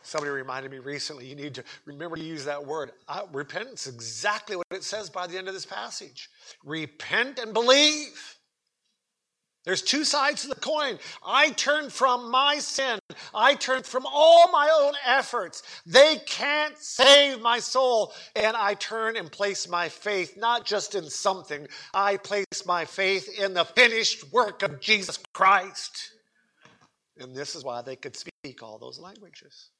[0.03, 2.93] Somebody reminded me recently, you need to remember to use that word.
[3.07, 6.31] Uh, repentance, exactly what it says by the end of this passage.
[6.65, 8.40] Repent and believe.
[9.65, 10.99] There's two sides to the coin.
[11.25, 12.99] I turn from my sin.
[13.35, 15.63] I turn from all my own efforts.
[15.85, 18.15] They can't save my soul.
[18.35, 23.29] And I turn and place my faith not just in something, I place my faith
[23.39, 26.13] in the finished work of Jesus Christ.
[27.19, 29.71] And this is why they could speak all those languages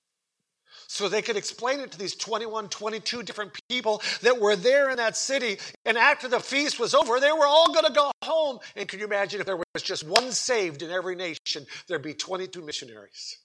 [0.87, 4.97] so they could explain it to these 21, 22 different people that were there in
[4.97, 5.59] that city.
[5.85, 8.59] And after the feast was over, they were all going to go home.
[8.77, 12.15] And can you imagine if there was just one saved in every nation, there'd be
[12.15, 13.39] 22 missionaries?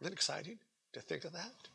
[0.00, 0.58] Isn't that exciting
[0.92, 1.68] to think of that?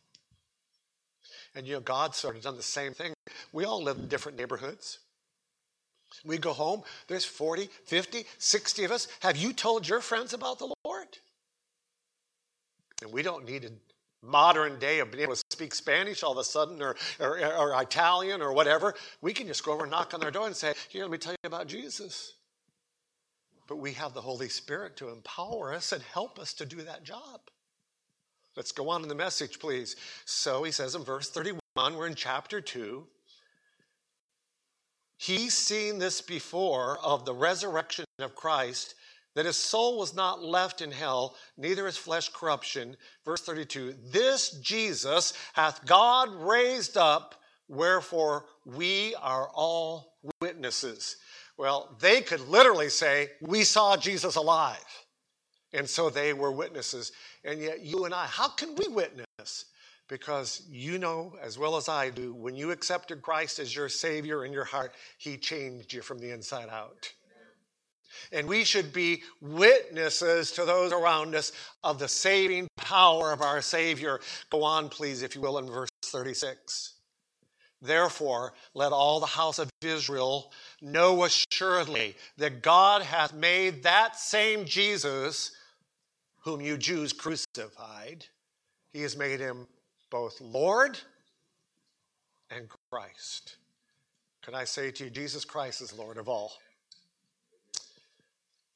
[1.56, 3.14] And you know, God sort of done the same thing.
[3.52, 5.00] We all live in different neighborhoods.
[6.24, 9.08] We go home, there's 40, 50, 60 of us.
[9.22, 11.08] Have you told your friends about the Lord?
[13.02, 13.72] And we don't need a
[14.26, 17.82] modern day of being able to speak Spanish all of a sudden or, or, or
[17.82, 18.94] Italian or whatever.
[19.22, 21.18] We can just go over and knock on their door and say, Here, let me
[21.18, 22.34] tell you about Jesus.
[23.68, 27.04] But we have the Holy Spirit to empower us and help us to do that
[27.04, 27.42] job.
[28.56, 29.96] Let's go on in the message, please.
[30.26, 33.08] So he says in verse 31, we're in chapter 2.
[35.18, 38.96] He's seen this before of the resurrection of Christ
[39.36, 42.96] that his soul was not left in hell, neither his flesh corruption.
[43.26, 47.36] Verse 32 This Jesus hath God raised up,
[47.68, 51.18] wherefore we are all witnesses.
[51.58, 54.84] Well, they could literally say, We saw Jesus alive.
[55.74, 57.12] And so they were witnesses.
[57.44, 59.66] And yet, you and I, how can we witness?
[60.08, 64.46] Because you know as well as I do, when you accepted Christ as your Savior
[64.46, 67.12] in your heart, He changed you from the inside out.
[68.32, 71.52] And we should be witnesses to those around us
[71.84, 74.20] of the saving power of our Savior.
[74.50, 76.94] Go on, please, if you will, in verse 36.
[77.82, 84.64] Therefore, let all the house of Israel know assuredly that God hath made that same
[84.66, 85.52] Jesus,
[86.44, 88.26] whom you Jews crucified,
[88.94, 89.68] he has made him
[90.10, 90.98] both Lord
[92.50, 93.58] and Christ.
[94.44, 96.54] Can I say to you, Jesus Christ is Lord of all?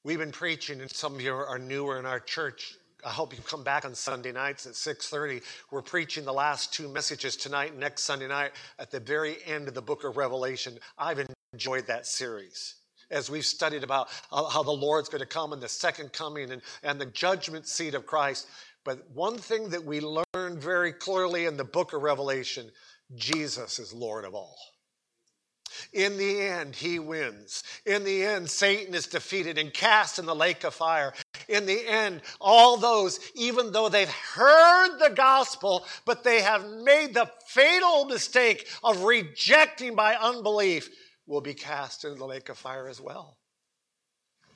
[0.07, 2.75] We've been preaching, and some of you are newer in our church.
[3.05, 5.41] I hope you come back on Sunday nights at 6:30.
[5.69, 9.67] We're preaching the last two messages tonight and next Sunday night at the very end
[9.67, 10.79] of the book of Revelation.
[10.97, 12.75] I've enjoyed that series
[13.11, 16.61] as we've studied about how the Lord's going to come and the second coming and,
[16.83, 18.47] and the judgment seat of Christ.
[18.85, 22.71] But one thing that we learn very clearly in the book of Revelation
[23.17, 24.57] Jesus is Lord of all.
[25.93, 27.63] In the end, he wins.
[27.85, 31.13] In the end, Satan is defeated and cast in the lake of fire.
[31.47, 37.13] In the end, all those, even though they've heard the gospel, but they have made
[37.13, 40.89] the fatal mistake of rejecting by unbelief,
[41.25, 43.37] will be cast into the lake of fire as well.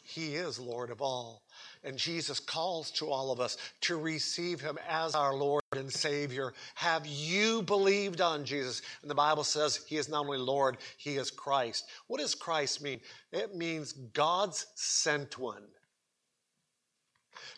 [0.03, 1.43] He is Lord of all.
[1.83, 6.53] And Jesus calls to all of us to receive him as our Lord and Savior.
[6.75, 8.83] Have you believed on Jesus?
[9.01, 11.85] And the Bible says he is not only Lord, he is Christ.
[12.07, 12.99] What does Christ mean?
[13.31, 15.63] It means God's sent one.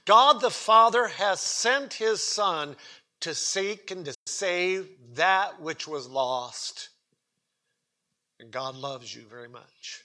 [0.05, 2.77] God the Father has sent his Son
[3.21, 6.89] to seek and to save that which was lost.
[8.39, 10.03] And God loves you very much.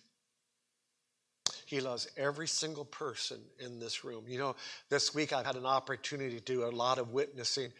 [1.69, 4.25] He loves every single person in this room.
[4.27, 4.57] You know,
[4.89, 7.71] this week I've had an opportunity to do a lot of witnessing,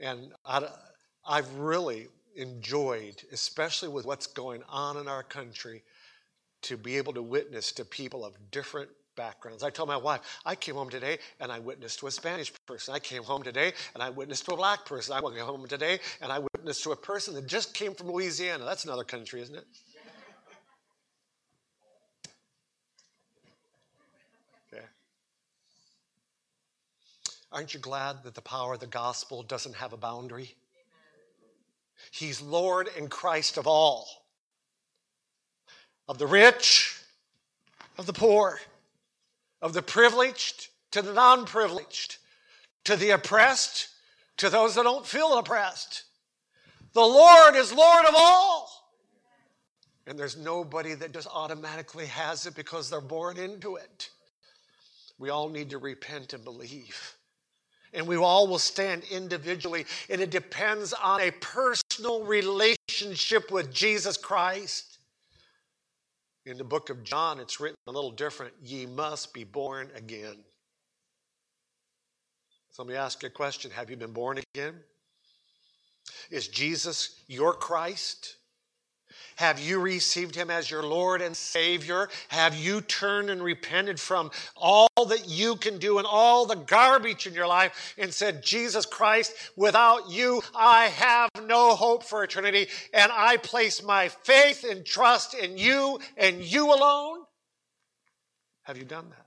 [0.00, 0.66] and I,
[1.28, 5.82] I've really enjoyed, especially with what's going on in our country,
[6.62, 9.62] to be able to witness to people of different backgrounds.
[9.62, 12.94] I told my wife, I came home today and I witnessed to a Spanish person.
[12.94, 15.14] I came home today and I witnessed to a black person.
[15.14, 18.64] I went home today and I witnessed to a person that just came from Louisiana.
[18.64, 19.66] That's another country, isn't it?
[27.54, 30.54] Aren't you glad that the power of the gospel doesn't have a boundary?
[32.10, 34.06] He's Lord and Christ of all,
[36.06, 37.00] of the rich,
[37.96, 38.60] of the poor
[39.64, 42.18] of the privileged to the non privileged,
[42.84, 43.88] to the oppressed
[44.36, 46.04] to those that don't feel oppressed.
[46.92, 48.68] The Lord is Lord of all.
[50.06, 54.10] And there's nobody that just automatically has it because they're born into it.
[55.18, 57.16] We all need to repent and believe.
[57.94, 59.86] And we all will stand individually.
[60.10, 64.98] And it depends on a personal relationship with Jesus Christ.
[66.46, 68.52] In the book of John, it's written a little different.
[68.62, 70.36] Ye must be born again.
[72.70, 74.74] So let me ask a question Have you been born again?
[76.30, 78.36] Is Jesus your Christ?
[79.36, 82.08] Have you received him as your Lord and Savior?
[82.28, 87.26] Have you turned and repented from all that you can do and all the garbage
[87.26, 92.68] in your life and said, Jesus Christ, without you, I have no hope for eternity,
[92.92, 97.24] and I place my faith and trust in you and you alone?
[98.62, 99.26] Have you done that?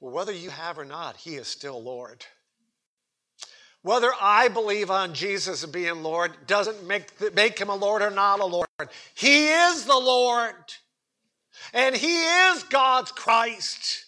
[0.00, 2.24] Well, whether you have or not, he is still Lord.
[3.82, 8.40] Whether I believe on Jesus being Lord doesn't make, make him a Lord or not
[8.40, 8.68] a Lord.
[9.14, 10.54] He is the Lord.
[11.74, 14.06] And he is God's Christ.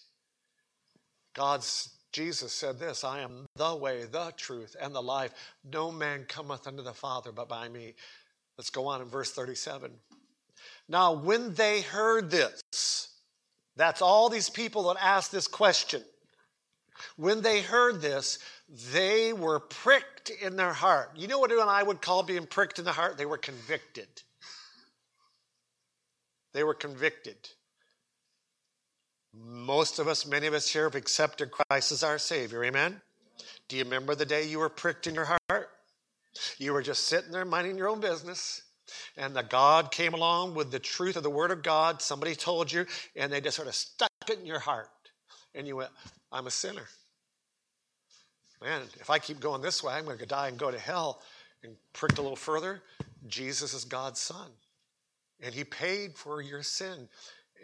[1.34, 5.32] God's Jesus said this I am the way, the truth, and the life.
[5.64, 7.94] No man cometh unto the Father but by me.
[8.56, 9.90] Let's go on in verse 37.
[10.88, 12.62] Now, when they heard this,
[13.74, 16.02] that's all these people that asked this question.
[17.16, 21.12] When they heard this, they were pricked in their heart.
[21.16, 23.18] You know what I would call being pricked in the heart?
[23.18, 24.08] They were convicted.
[26.52, 27.36] They were convicted.
[29.34, 32.64] Most of us, many of us here have accepted Christ as our Savior.
[32.64, 33.00] Amen?
[33.68, 35.70] Do you remember the day you were pricked in your heart?
[36.58, 38.62] You were just sitting there minding your own business,
[39.16, 42.00] and the God came along with the truth of the Word of God.
[42.00, 44.88] Somebody told you, and they just sort of stuck it in your heart.
[45.54, 45.90] And you went,
[46.32, 46.86] I'm a sinner
[48.64, 51.20] man, if I keep going this way, I'm going to die and go to hell.
[51.62, 52.82] And pricked a little further,
[53.26, 54.50] Jesus is God's Son.
[55.40, 57.08] And He paid for your sin.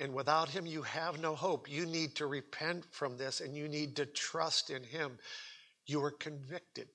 [0.00, 1.70] And without Him, you have no hope.
[1.70, 5.18] You need to repent from this and you need to trust in Him.
[5.86, 6.88] You are convicted.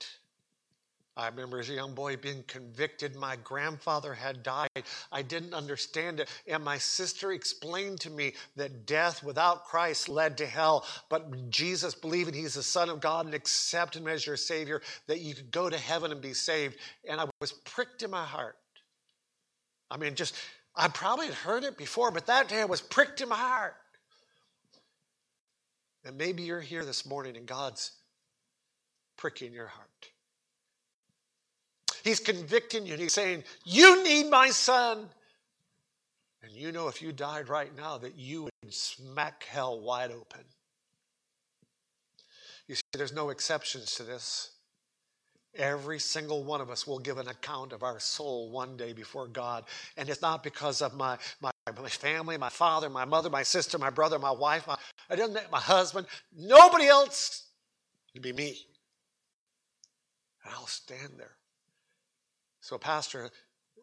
[1.18, 3.16] I remember as a young boy being convicted.
[3.16, 4.84] My grandfather had died.
[5.14, 6.30] I didn't understand it.
[6.46, 10.86] And my sister explained to me that death without Christ led to hell.
[11.10, 15.22] But Jesus, believing he's the Son of God and accept him as your Savior, that
[15.22, 16.76] you could go to heaven and be saved.
[17.10, 18.58] And I was pricked in my heart.
[19.90, 20.36] I mean, just,
[20.76, 23.76] I probably had heard it before, but that day I was pricked in my heart.
[26.04, 27.94] And maybe you're here this morning and God's
[29.18, 29.90] pricking your heart.
[32.06, 35.10] He's convicting you and he's saying, You need my son.
[36.44, 40.42] And you know, if you died right now, that you would smack hell wide open.
[42.68, 44.52] You see, there's no exceptions to this.
[45.56, 49.26] Every single one of us will give an account of our soul one day before
[49.26, 49.64] God.
[49.98, 53.80] And it's not because of my, my, my family, my father, my mother, my sister,
[53.80, 54.78] my brother, my wife, my,
[55.10, 56.06] I didn't, my husband.
[56.38, 57.48] Nobody else.
[58.14, 58.60] It'd be me.
[60.44, 61.38] And I'll stand there.
[62.66, 63.30] So, Pastor,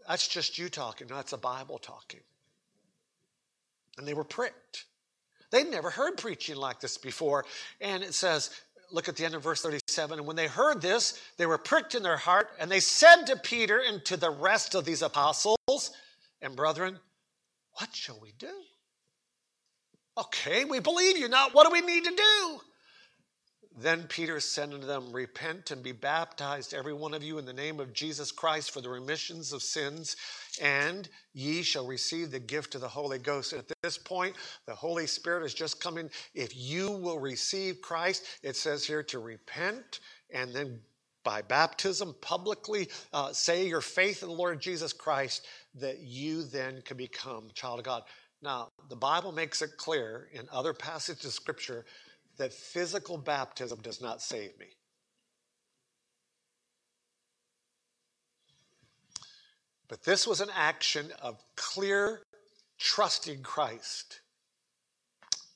[0.08, 1.06] that's just you talking.
[1.06, 2.18] That's the Bible talking.
[3.96, 4.86] And they were pricked.
[5.52, 7.44] They'd never heard preaching like this before.
[7.80, 8.50] And it says,
[8.90, 10.18] look at the end of verse 37.
[10.18, 13.36] And when they heard this, they were pricked in their heart, and they said to
[13.36, 15.92] Peter and to the rest of these apostles
[16.40, 16.98] and brethren,
[17.78, 18.50] What shall we do?
[20.18, 21.28] Okay, we believe you.
[21.28, 22.60] Now, what do we need to do?
[23.78, 27.52] Then Peter said unto them, Repent and be baptized, every one of you, in the
[27.52, 30.16] name of Jesus Christ for the remissions of sins,
[30.60, 33.52] and ye shall receive the gift of the Holy Ghost.
[33.52, 34.36] At this point,
[34.66, 36.10] the Holy Spirit is just coming.
[36.34, 40.80] If you will receive Christ, it says here to repent and then
[41.24, 46.82] by baptism publicly uh, say your faith in the Lord Jesus Christ, that you then
[46.82, 48.02] can become child of God.
[48.42, 51.84] Now, the Bible makes it clear in other passages of Scripture
[52.42, 54.66] that physical baptism does not save me.
[59.88, 62.22] But this was an action of clear
[62.78, 64.20] trusting Christ.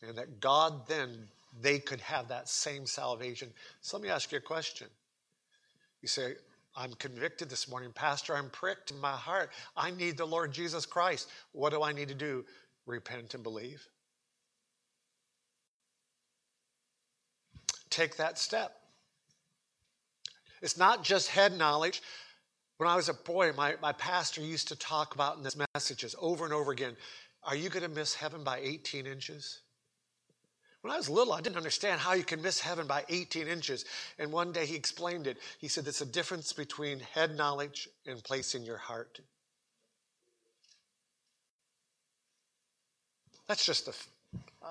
[0.03, 1.29] and that God then
[1.61, 3.51] they could have that same salvation.
[3.81, 4.89] So let me ask you a question.
[6.03, 6.35] You say,
[6.77, 8.37] I'm convicted this morning, Pastor.
[8.37, 9.51] I'm pricked in my heart.
[9.77, 11.31] I need the Lord Jesus Christ.
[11.53, 12.45] What do I need to do?
[12.87, 13.85] Repent and believe.
[17.97, 18.77] Take that step.
[20.61, 22.03] It's not just head knowledge.
[22.77, 26.15] When I was a boy, my, my pastor used to talk about in his messages
[26.21, 26.95] over and over again
[27.43, 29.61] Are you going to miss heaven by 18 inches?
[30.83, 33.87] When I was little, I didn't understand how you can miss heaven by 18 inches.
[34.19, 35.39] And one day he explained it.
[35.59, 39.21] He said, It's a difference between head knowledge and placing your heart.
[43.49, 43.97] That's just the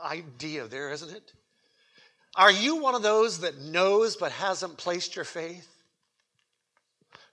[0.03, 1.33] idea there, isn't it?
[2.35, 5.67] Are you one of those that knows but hasn't placed your faith?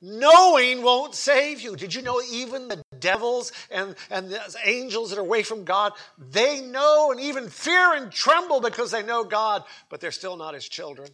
[0.00, 1.76] Knowing won't save you.
[1.76, 5.92] Did you know even the devils and, and the angels that are away from God,
[6.18, 10.55] they know and even fear and tremble because they know God, but they're still not
[10.55, 11.09] his children?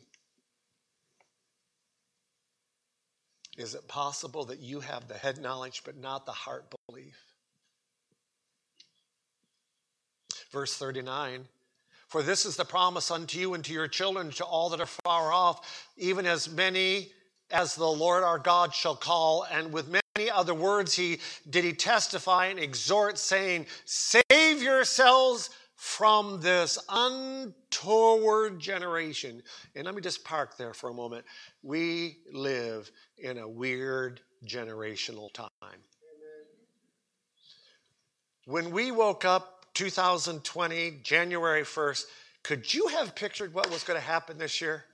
[3.58, 7.20] Is it possible that you have the head knowledge but not the heart belief?
[10.50, 11.46] Verse 39
[12.08, 14.86] For this is the promise unto you and to your children, to all that are
[14.86, 17.12] far off, even as many
[17.50, 19.46] as the Lord our God shall call.
[19.50, 26.40] And with many other words, he did he testify and exhort, saying, Save yourselves from
[26.40, 29.42] this untoward generation.
[29.76, 31.26] And let me just park there for a moment.
[31.62, 35.48] We live in a weird generational time.
[38.46, 42.06] When we woke up 2020, January 1st,
[42.42, 44.84] could you have pictured what was going to happen this year?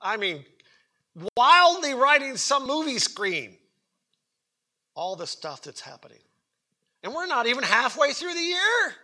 [0.00, 0.44] I mean,
[1.36, 3.56] wildly writing some movie screen.
[4.94, 6.20] All the stuff that's happening.
[7.02, 8.94] And we're not even halfway through the year.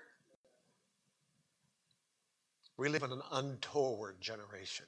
[2.76, 4.86] We live in an untoward generation.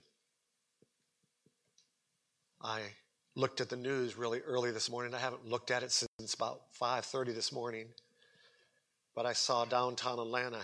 [2.62, 2.82] I
[3.34, 5.12] looked at the news really early this morning.
[5.12, 7.88] I haven't looked at it since about 5:30 this morning.
[9.16, 10.60] But I saw downtown Atlanta,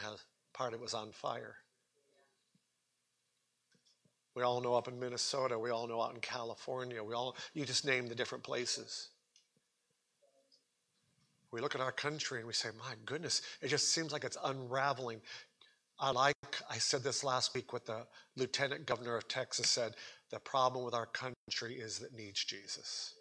[0.53, 1.57] part of it was on fire.
[4.35, 7.65] We all know up in Minnesota, we all know out in California, we all you
[7.65, 9.09] just name the different places.
[11.51, 14.39] We look at our country and we say, my goodness, it just seems like it's
[14.43, 15.21] unraveling.
[15.99, 16.35] I like,
[16.71, 19.95] I said this last week what the lieutenant governor of Texas said
[20.31, 23.15] the problem with our country is that needs Jesus.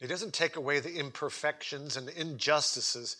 [0.00, 3.16] It doesn't take away the imperfections and the injustices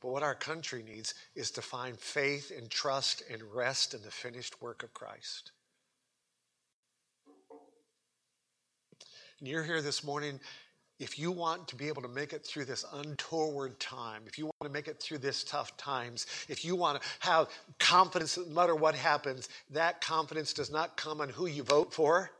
[0.00, 4.10] but what our country needs is to find faith and trust and rest in the
[4.10, 5.50] finished work of Christ.
[9.40, 10.40] And you're here this morning.
[11.00, 14.46] If you want to be able to make it through this untoward time, if you
[14.46, 17.48] want to make it through this tough times, if you want to have
[17.78, 22.32] confidence no matter what happens, that confidence does not come on who you vote for.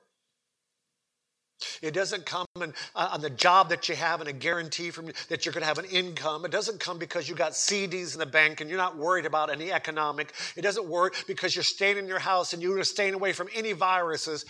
[1.82, 5.06] It doesn't come in, uh, on the job that you have and a guarantee from
[5.28, 6.44] that you're going to have an income.
[6.44, 9.50] It doesn't come because you got CDs in the bank and you're not worried about
[9.50, 10.32] any economic.
[10.56, 13.72] It doesn't work because you're staying in your house and you're staying away from any
[13.72, 14.44] viruses.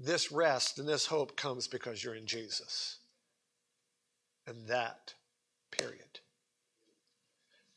[0.00, 2.98] This rest and this hope comes because you're in Jesus.
[4.46, 5.14] And that,
[5.70, 6.20] period.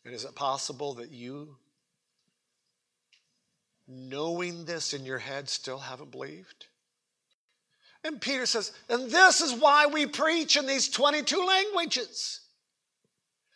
[0.05, 1.57] And is it possible that you,
[3.87, 6.67] knowing this in your head, still haven't believed?
[8.03, 12.39] And Peter says, and this is why we preach in these 22 languages.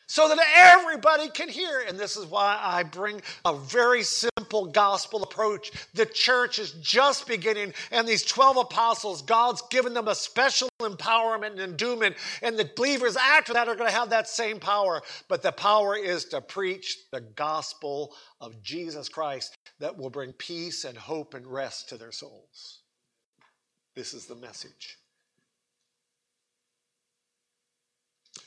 [0.08, 1.84] So that everybody can hear.
[1.88, 5.72] And this is why I bring a very simple gospel approach.
[5.96, 11.54] The church is just beginning, and these 12 apostles, God's given them a special empowerment
[11.54, 12.18] and endowment.
[12.43, 15.02] And the believers after that are going to have that same power.
[15.28, 20.86] But the power is to preach the gospel of Jesus Christ that will bring peace
[20.86, 22.84] and hope and rest to their souls.
[23.96, 24.98] This is the message.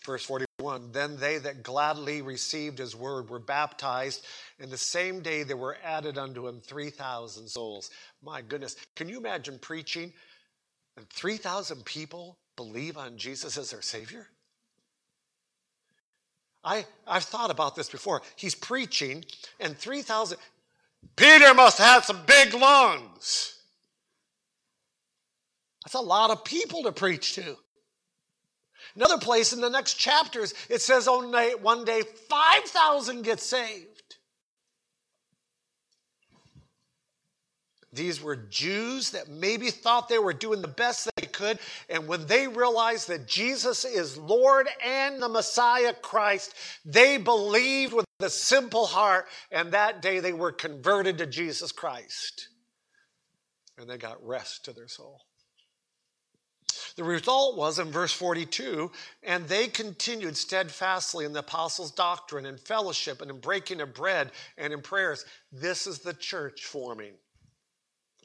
[0.04, 4.24] Verse 41 Then they that gladly received his word were baptized,
[4.58, 7.90] and the same day there were added unto him 3,000 souls.
[8.22, 10.12] My goodness, can you imagine preaching
[10.96, 14.26] and 3,000 people believe on Jesus as their Savior?
[16.64, 18.22] I, I've thought about this before.
[18.36, 19.24] He's preaching,
[19.60, 20.38] and 3,000.
[21.16, 23.57] Peter must have some big lungs.
[25.88, 27.56] That's a lot of people to preach to.
[28.94, 31.32] Another place in the next chapters, it says on
[31.62, 34.16] one day 5,000 get saved.
[37.90, 41.58] These were Jews that maybe thought they were doing the best they could.
[41.88, 46.52] And when they realized that Jesus is Lord and the Messiah Christ,
[46.84, 49.24] they believed with a simple heart.
[49.50, 52.48] And that day they were converted to Jesus Christ.
[53.78, 55.22] And they got rest to their soul.
[56.98, 58.90] The result was in verse 42
[59.22, 64.32] and they continued steadfastly in the apostles' doctrine and fellowship and in breaking of bread
[64.56, 65.24] and in prayers.
[65.52, 67.12] This is the church forming.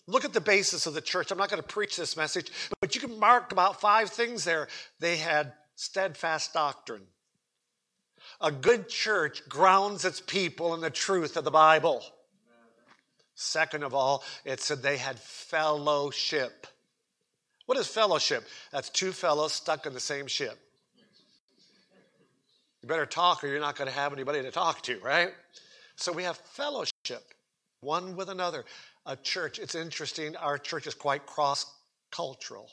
[0.07, 1.29] Look at the basis of the church.
[1.29, 2.49] I'm not going to preach this message,
[2.81, 4.67] but you can mark about five things there.
[4.99, 7.03] They had steadfast doctrine.
[8.41, 12.03] A good church grounds its people in the truth of the Bible.
[13.35, 16.65] Second of all, it said they had fellowship.
[17.73, 18.43] What is fellowship?
[18.71, 20.59] That's two fellows stuck in the same ship.
[22.83, 25.29] You better talk or you're not going to have anybody to talk to, right?
[25.95, 27.23] So we have fellowship,
[27.81, 28.63] one with another
[29.07, 29.57] a church.
[29.57, 31.65] It's interesting, our church is quite cross
[32.11, 32.69] cultural.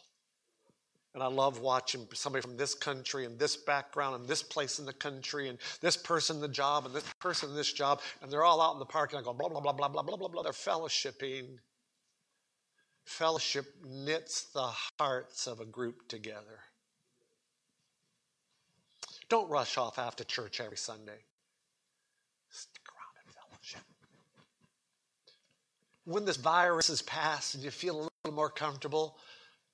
[1.14, 4.84] And I love watching somebody from this country and this background and this place in
[4.84, 8.02] the country and this person the job and this person this job.
[8.20, 10.02] And they're all out in the park and I go, blah, blah, blah, blah, blah,
[10.02, 10.42] blah, blah, blah.
[10.42, 11.56] They're fellowshipping.
[13.10, 16.60] Fellowship knits the hearts of a group together.
[19.28, 21.18] Don't rush off after church every Sunday.
[22.50, 23.80] Stick around in fellowship.
[26.04, 29.18] When this virus is past and you feel a little more comfortable,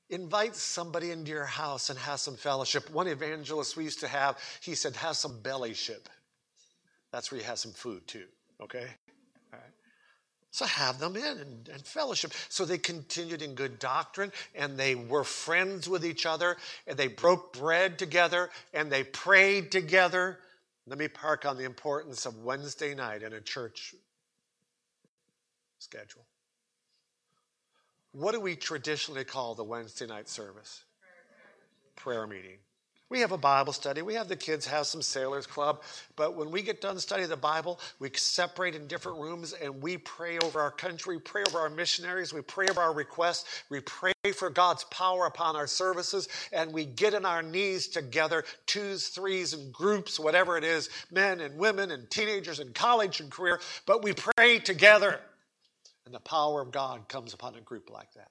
[0.09, 2.91] invite somebody into your house and have some fellowship.
[2.91, 6.07] One evangelist we used to have, he said, have some bellyship.
[7.13, 8.25] That's where you have some food too,
[8.63, 8.87] okay?
[10.51, 12.33] So have them in and, and, fellowship.
[12.49, 17.09] So they continued in good doctrine and they were friends with each other and they
[17.09, 20.39] broke bread together and they prayed together.
[20.87, 23.95] Let me park on the importance of Wednesday night in a church
[25.79, 26.25] schedule.
[28.13, 30.85] What do we traditionally call the Wednesday night service?
[31.97, 32.59] Prayer meeting.
[33.09, 34.03] We have a Bible study.
[34.03, 35.83] We have the kids have some sailors club.
[36.17, 39.97] But when we get done studying the Bible, we separate in different rooms and we
[39.99, 43.79] pray over our country, we pray over our missionaries, we pray over our requests, we
[43.81, 49.07] pray for God's power upon our services, and we get on our knees together, twos,
[49.09, 53.61] threes, and groups, whatever it is, men and women and teenagers and college and career,
[53.87, 55.21] but we pray together.
[56.07, 58.31] And the power of God comes upon a group like that.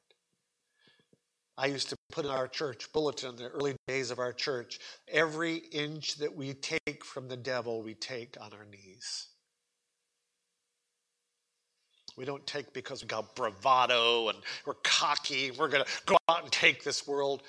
[1.58, 4.80] I used to put in our church bulletin in the early days of our church
[5.08, 9.28] every inch that we take from the devil, we take on our knees.
[12.18, 15.51] We don't take because we got bravado and we're cocky.
[15.51, 17.43] We're going to go out and take this world.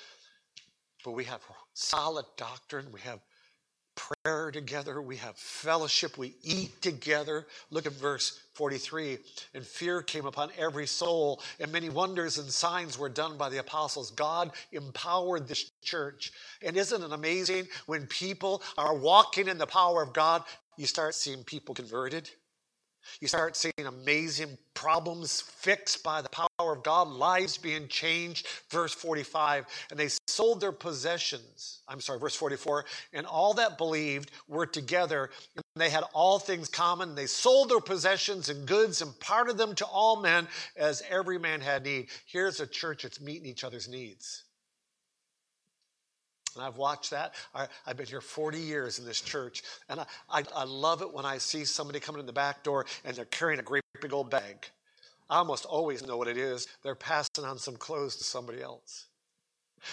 [1.05, 1.41] But we have
[1.73, 2.87] solid doctrine.
[2.91, 3.19] We have
[3.97, 7.45] prayer together, we have fellowship, we eat together.
[7.71, 9.17] Look at verse 43.
[9.53, 13.59] And fear came upon every soul, and many wonders and signs were done by the
[13.59, 14.11] apostles.
[14.11, 16.31] God empowered this church.
[16.61, 20.43] And isn't it amazing when people are walking in the power of God,
[20.77, 22.29] you start seeing people converted?
[23.19, 28.47] You start seeing amazing problems fixed by the power of God, lives being changed.
[28.69, 31.81] Verse 45, and they sold their possessions.
[31.87, 36.69] I'm sorry, verse 44, and all that believed were together, and they had all things
[36.69, 37.15] common.
[37.15, 41.61] They sold their possessions and goods and parted them to all men as every man
[41.61, 42.09] had need.
[42.25, 44.43] Here's a church that's meeting each other's needs.
[46.57, 47.35] And I've watched that.
[47.53, 49.61] I, have been here 40 years in this church.
[49.89, 52.87] And I, I, I love it when I see somebody coming in the back door
[53.05, 54.67] and they're carrying a great big old bag.
[55.29, 56.67] I almost always know what it is.
[56.83, 59.05] They're passing on some clothes to somebody else.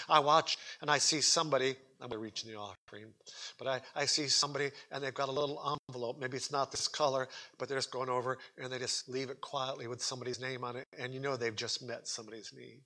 [0.09, 3.13] I watch and I see somebody, I'm going to reach in the offering,
[3.59, 6.19] but I, I see somebody and they've got a little envelope.
[6.19, 9.43] Maybe it's not this color, but they're just going over and they just leave it
[9.43, 10.87] quietly with somebody's name on it.
[10.99, 12.81] And you know they've just met somebody's need.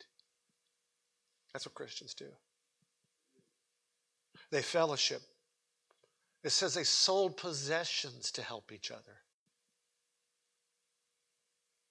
[1.53, 2.27] That's what Christians do.
[4.51, 5.23] They fellowship.
[6.45, 9.17] It says they sold possessions to help each other.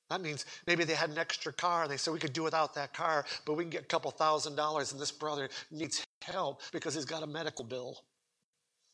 [0.09, 2.73] That means maybe they had an extra car and they said we could do without
[2.75, 6.61] that car, but we can get a couple thousand dollars and this brother needs help
[6.71, 8.03] because he's got a medical bill.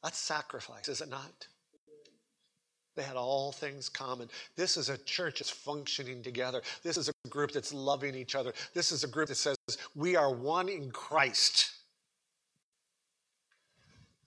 [0.02, 1.48] That's sacrifice, is it not?
[2.96, 4.30] They had all things common.
[4.56, 6.62] This is a church that's functioning together.
[6.84, 8.54] This is a group that's loving each other.
[8.74, 9.58] This is a group that says
[9.96, 11.73] we are one in Christ.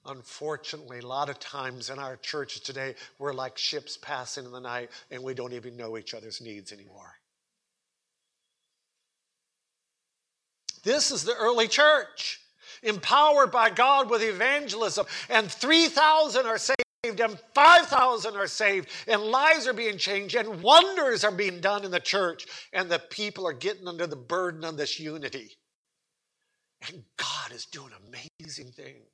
[0.06, 4.60] Unfortunately, a lot of times in our churches today, we're like ships passing in the
[4.60, 7.14] night and we don't even know each other's needs anymore.
[10.84, 12.40] This is the early church,
[12.84, 19.66] empowered by God with evangelism, and 3,000 are saved and 5,000 are saved, and lives
[19.66, 23.52] are being changed, and wonders are being done in the church, and the people are
[23.52, 25.56] getting under the burden of this unity.
[26.88, 29.06] And God is doing amazing things.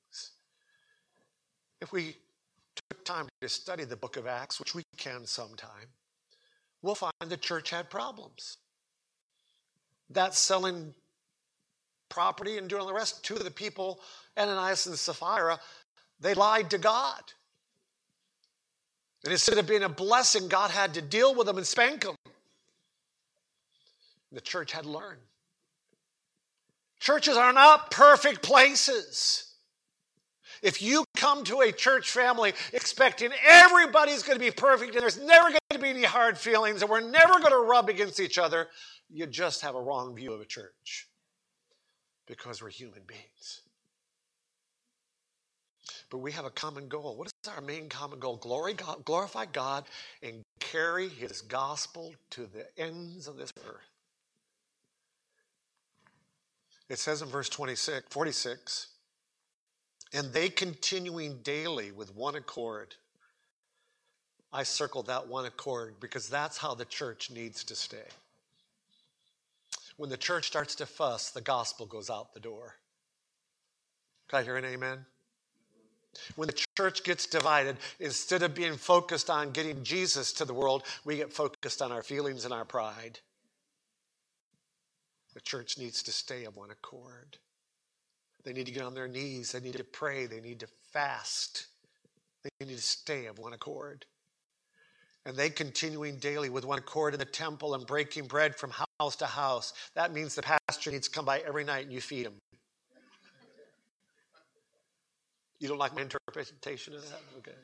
[1.82, 2.14] If we
[2.76, 5.88] took time to study the book of Acts, which we can sometime,
[6.80, 8.58] we'll find the church had problems.
[10.08, 10.94] That selling
[12.08, 13.98] property and doing the rest, two of the people,
[14.38, 15.58] Ananias and Sapphira,
[16.20, 17.20] they lied to God.
[19.24, 22.14] And instead of being a blessing, God had to deal with them and spank them.
[24.30, 25.20] The church had learned.
[27.00, 29.51] Churches are not perfect places.
[30.62, 35.20] If you come to a church family expecting everybody's going to be perfect and there's
[35.20, 38.38] never going to be any hard feelings and we're never going to rub against each
[38.38, 38.68] other,
[39.10, 41.08] you just have a wrong view of a church
[42.26, 43.62] because we're human beings.
[46.10, 47.16] But we have a common goal.
[47.16, 48.36] What is our main common goal?
[48.36, 49.84] Glory God, glorify God
[50.22, 53.88] and carry his gospel to the ends of this earth.
[56.88, 58.91] It says in verse 26, 46,
[60.12, 62.94] and they continuing daily with one accord.
[64.52, 68.04] I circled that one accord because that's how the church needs to stay.
[69.96, 72.76] When the church starts to fuss, the gospel goes out the door.
[74.28, 75.04] Can I hear an amen?
[76.36, 80.82] When the church gets divided, instead of being focused on getting Jesus to the world,
[81.04, 83.20] we get focused on our feelings and our pride.
[85.34, 87.38] The church needs to stay of one accord.
[88.44, 89.52] They need to get on their knees.
[89.52, 90.26] They need to pray.
[90.26, 91.66] They need to fast.
[92.42, 94.04] They need to stay of one accord.
[95.24, 99.16] And they continuing daily with one accord in the temple and breaking bread from house
[99.16, 99.72] to house.
[99.94, 102.34] That means the pastor needs to come by every night and you feed him.
[105.60, 107.20] You don't like my interpretation of that?
[107.38, 107.56] Okay.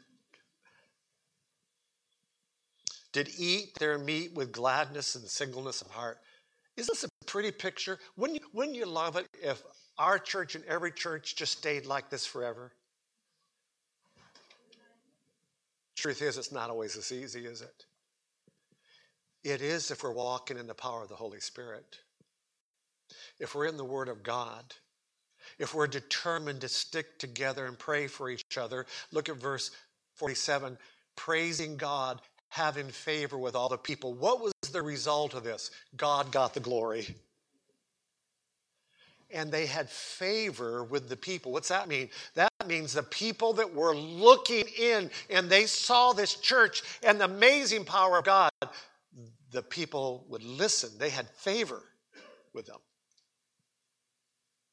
[3.12, 6.18] Did eat their meat with gladness and singleness of heart.
[6.76, 7.99] Isn't this a pretty picture?
[8.16, 9.61] Wouldn't you, wouldn't you love it if
[9.99, 12.72] our church and every church just stayed like this forever?
[15.96, 17.84] Truth is, it's not always as easy, is it?
[19.42, 21.99] It is if we're walking in the power of the Holy Spirit.
[23.40, 24.74] If we're in the Word of God,
[25.59, 28.86] if we're determined to stick together and pray for each other.
[29.12, 29.70] Look at verse
[30.14, 30.78] 47
[31.16, 34.14] praising God, having favor with all the people.
[34.14, 35.70] What was the result of this?
[35.96, 37.16] God got the glory
[39.31, 41.53] and they had favor with the people.
[41.53, 42.09] What's that mean?
[42.35, 47.26] That means the people that were looking in and they saw this church and the
[47.26, 48.51] amazing power of God,
[49.51, 50.91] the people would listen.
[50.99, 51.83] They had favor
[52.53, 52.79] with them.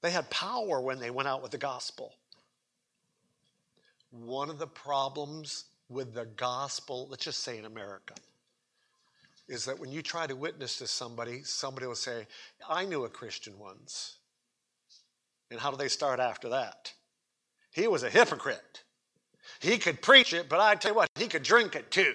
[0.01, 2.13] They had power when they went out with the gospel.
[4.11, 8.13] One of the problems with the gospel, let's just say in America,
[9.47, 12.25] is that when you try to witness to somebody, somebody will say,
[12.67, 14.17] I knew a Christian once.
[15.51, 16.93] And how do they start after that?
[17.71, 18.83] He was a hypocrite.
[19.59, 22.13] He could preach it, but I tell you what, he could drink it too.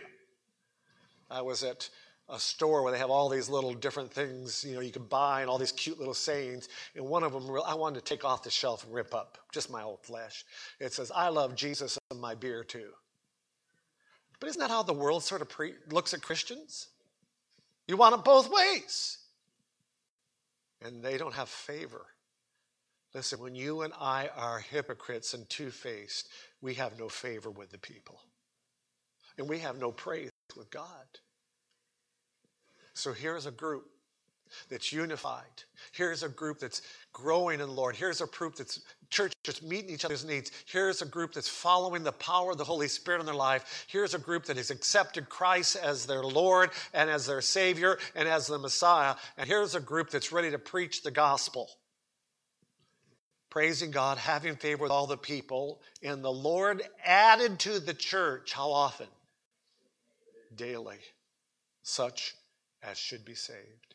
[1.31, 1.89] I was at
[2.29, 5.41] a store where they have all these little different things, you know, you can buy
[5.41, 6.69] and all these cute little sayings.
[6.95, 9.71] And one of them, I wanted to take off the shelf and rip up, just
[9.71, 10.45] my old flesh.
[10.79, 12.91] It says, I love Jesus and my beer too.
[14.39, 16.89] But isn't that how the world sort of pre- looks at Christians?
[17.87, 19.19] You want it both ways.
[20.83, 22.07] And they don't have favor.
[23.15, 26.29] Listen, when you and I are hypocrites and two faced,
[26.61, 28.21] we have no favor with the people.
[29.37, 30.87] And we have no praise with God.
[32.95, 33.87] So here's a group
[34.69, 35.45] that's unified.
[35.93, 36.83] Here's a group that's
[37.13, 37.97] growing in the Lord.
[37.97, 40.51] Here's a group that's church that's meeting each other's needs.
[40.67, 43.87] Here's a group that's following the power of the Holy Spirit in their life.
[43.89, 48.29] Here's a group that has accepted Christ as their Lord and as their Savior and
[48.29, 49.15] as the Messiah.
[49.37, 51.71] And here's a group that's ready to preach the gospel
[53.51, 55.81] praising God, having favor with all the people.
[56.03, 59.09] And the Lord added to the church, how often?
[60.57, 60.99] Daily.
[61.83, 62.35] Such
[62.83, 63.95] as should be saved.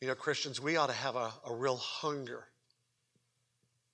[0.00, 2.44] You know, Christians, we ought to have a, a real hunger.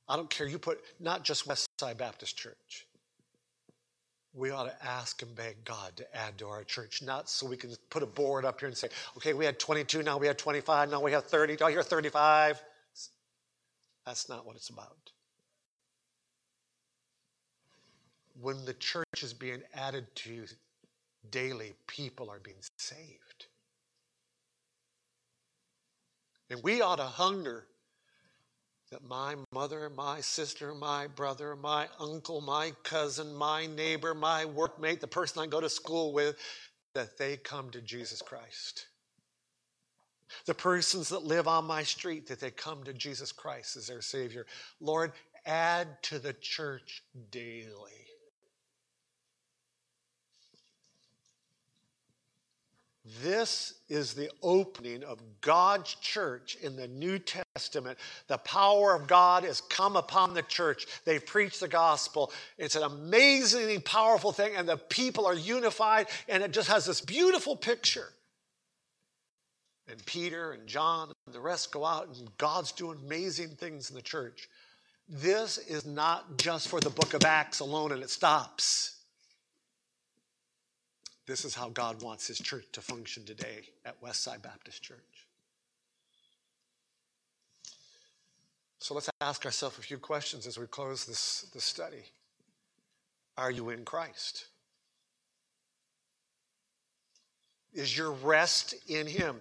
[0.08, 2.86] I don't care, you put not just Westside Baptist Church.
[4.34, 7.56] We ought to ask and beg God to add to our church, not so we
[7.56, 10.36] can put a board up here and say, okay, we had 22, now we have
[10.36, 12.60] 25, now we have 30, do I hear 35?
[14.06, 15.12] That's not what it's about.
[18.40, 20.44] When the church is being added to
[21.30, 23.46] daily, people are being saved.
[26.50, 27.66] And we ought to hunger
[28.90, 35.00] that my mother, my sister, my brother, my uncle, my cousin, my neighbor, my workmate,
[35.00, 36.36] the person I go to school with,
[36.94, 38.86] that they come to Jesus Christ.
[40.46, 44.02] The persons that live on my street, that they come to Jesus Christ as their
[44.02, 44.46] Savior.
[44.80, 45.12] Lord,
[45.46, 48.04] add to the church daily.
[53.22, 57.98] This is the opening of God's church in the New Testament.
[58.28, 60.86] The power of God has come upon the church.
[61.04, 62.32] They've preached the gospel.
[62.56, 67.02] It's an amazingly powerful thing, and the people are unified, and it just has this
[67.02, 68.08] beautiful picture.
[69.88, 73.96] And Peter and John and the rest go out, and God's doing amazing things in
[73.96, 74.48] the church.
[75.08, 78.96] This is not just for the book of Acts alone, and it stops.
[81.26, 84.98] This is how God wants His church to function today at Westside Baptist Church.
[88.78, 92.04] So let's ask ourselves a few questions as we close this, this study.
[93.38, 94.46] Are you in Christ?
[97.72, 99.40] Is your rest in Him?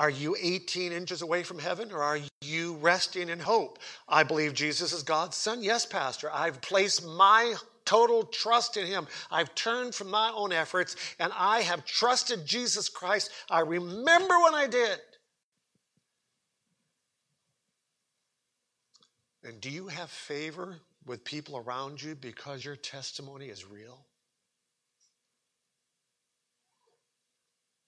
[0.00, 3.78] Are you 18 inches away from heaven or are you resting in hope?
[4.08, 5.62] I believe Jesus is God's Son.
[5.62, 6.30] Yes, Pastor.
[6.32, 9.06] I've placed my total trust in Him.
[9.30, 13.30] I've turned from my own efforts and I have trusted Jesus Christ.
[13.50, 15.00] I remember when I did.
[19.44, 24.06] And do you have favor with people around you because your testimony is real?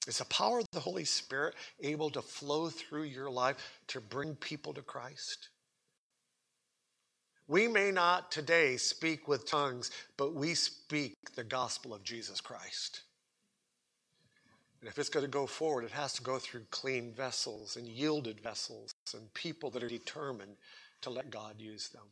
[0.07, 4.35] Is the power of the Holy Spirit able to flow through your life to bring
[4.35, 5.49] people to Christ?
[7.47, 13.03] We may not today speak with tongues, but we speak the gospel of Jesus Christ.
[14.81, 17.87] And if it's going to go forward, it has to go through clean vessels and
[17.87, 20.57] yielded vessels and people that are determined
[21.03, 22.03] to let God use them.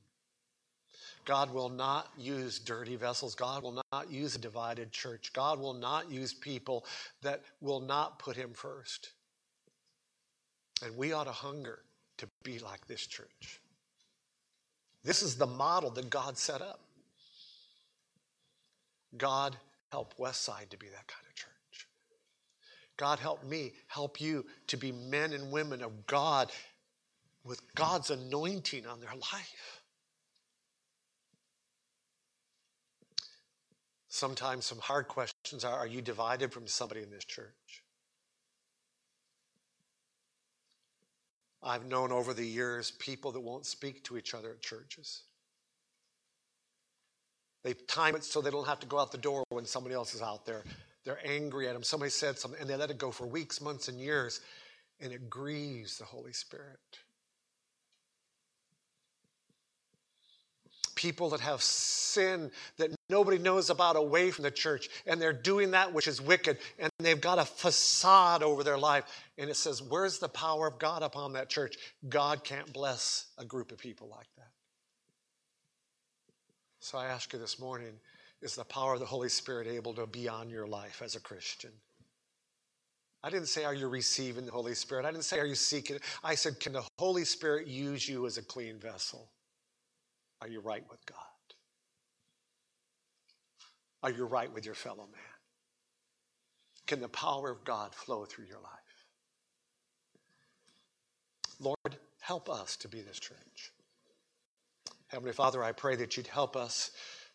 [1.31, 3.37] God will not use dirty vessels.
[3.37, 5.33] God will not use a divided church.
[5.33, 6.85] God will not use people
[7.23, 9.11] that will not put Him first.
[10.85, 11.79] And we ought to hunger
[12.19, 13.61] to be like this church.
[15.05, 16.81] This is the model that God set up.
[19.17, 19.55] God
[19.93, 21.87] help Westside to be that kind of church.
[22.97, 26.51] God help me, help you to be men and women of God
[27.45, 29.80] with God's anointing on their life.
[34.13, 37.85] Sometimes some hard questions are Are you divided from somebody in this church?
[41.63, 45.23] I've known over the years people that won't speak to each other at churches.
[47.63, 50.15] They time it so they don't have to go out the door when somebody else
[50.15, 50.65] is out there.
[51.05, 51.85] They're angry at them.
[51.85, 54.41] Somebody said something, and they let it go for weeks, months, and years,
[54.99, 56.81] and it grieves the Holy Spirit.
[61.01, 65.71] People that have sin that nobody knows about away from the church, and they're doing
[65.71, 69.05] that which is wicked, and they've got a facade over their life.
[69.39, 71.79] And it says, Where's the power of God upon that church?
[72.11, 74.51] God can't bless a group of people like that.
[76.81, 77.95] So I ask you this morning
[78.43, 81.21] is the power of the Holy Spirit able to be on your life as a
[81.21, 81.71] Christian?
[83.23, 85.07] I didn't say, Are you receiving the Holy Spirit?
[85.07, 86.03] I didn't say, Are you seeking it?
[86.23, 89.31] I said, Can the Holy Spirit use you as a clean vessel?
[90.43, 91.17] Are you right with God?
[94.03, 95.21] Are you right with your fellow man?
[96.87, 98.81] Can the power of God flow through your life?
[101.61, 103.73] Lord, help us to be this church.
[105.09, 106.91] Heavenly Father, I pray that you'd help us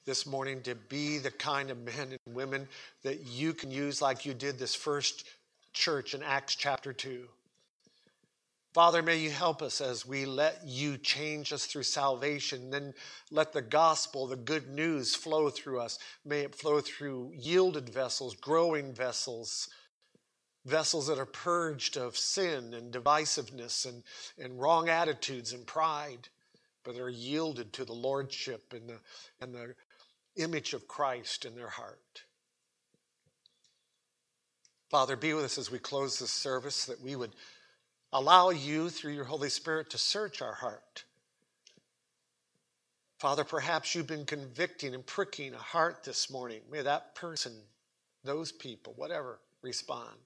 [0.05, 2.67] this morning to be the kind of men and women
[3.03, 5.25] that you can use like you did this first
[5.73, 7.27] church in Acts chapter 2.
[8.75, 12.71] Father, may you help us as we let you change us through salvation.
[12.71, 12.93] Then
[13.31, 15.97] let the gospel, the good news, flow through us.
[16.25, 19.69] May it flow through yielded vessels, growing vessels,
[20.65, 24.03] vessels that are purged of sin and divisiveness and,
[24.37, 26.27] and wrong attitudes and pride,
[26.83, 28.99] but are yielded to the lordship and the,
[29.39, 29.73] and the
[30.35, 32.23] image of Christ in their heart.
[34.91, 37.31] Father, be with us as we close this service, that we would
[38.11, 41.03] allow you through your Holy Spirit to search our heart.
[43.19, 46.61] Father, perhaps you've been convicting and pricking a heart this morning.
[46.71, 47.53] May that person,
[48.23, 50.17] those people, whatever, respond.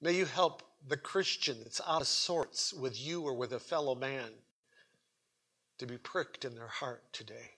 [0.00, 3.94] May you help the Christian that's out of sorts with you or with a fellow
[3.94, 4.30] man
[5.78, 7.52] to be pricked in their heart today.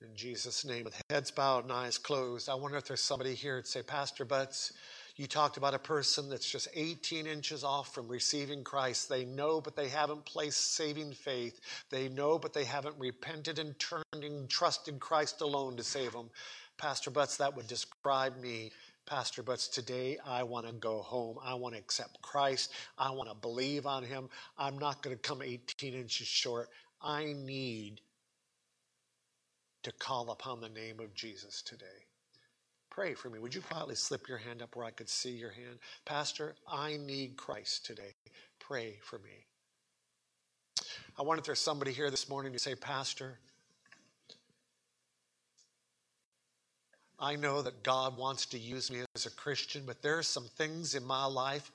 [0.00, 3.60] In Jesus' name, with heads bowed and eyes closed, I wonder if there's somebody here
[3.60, 4.72] to say, Pastor Butts,
[5.18, 9.08] You talked about a person that's just 18 inches off from receiving Christ.
[9.08, 11.60] They know, but they haven't placed saving faith.
[11.90, 16.30] They know, but they haven't repented and turned and trusted Christ alone to save them.
[16.76, 18.70] Pastor Butts, that would describe me.
[19.06, 21.38] Pastor Butts, today I want to go home.
[21.42, 22.72] I want to accept Christ.
[22.96, 24.28] I want to believe on Him.
[24.56, 26.68] I'm not going to come 18 inches short.
[27.02, 28.02] I need
[29.82, 32.06] to call upon the name of Jesus today.
[32.98, 33.38] Pray for me.
[33.38, 35.78] Would you quietly slip your hand up where I could see your hand?
[36.04, 38.16] Pastor, I need Christ today.
[38.58, 39.46] Pray for me.
[41.16, 43.38] I wonder if there's somebody here this morning to say, Pastor,
[47.20, 50.48] I know that God wants to use me as a Christian, but there are some
[50.56, 51.70] things in my life,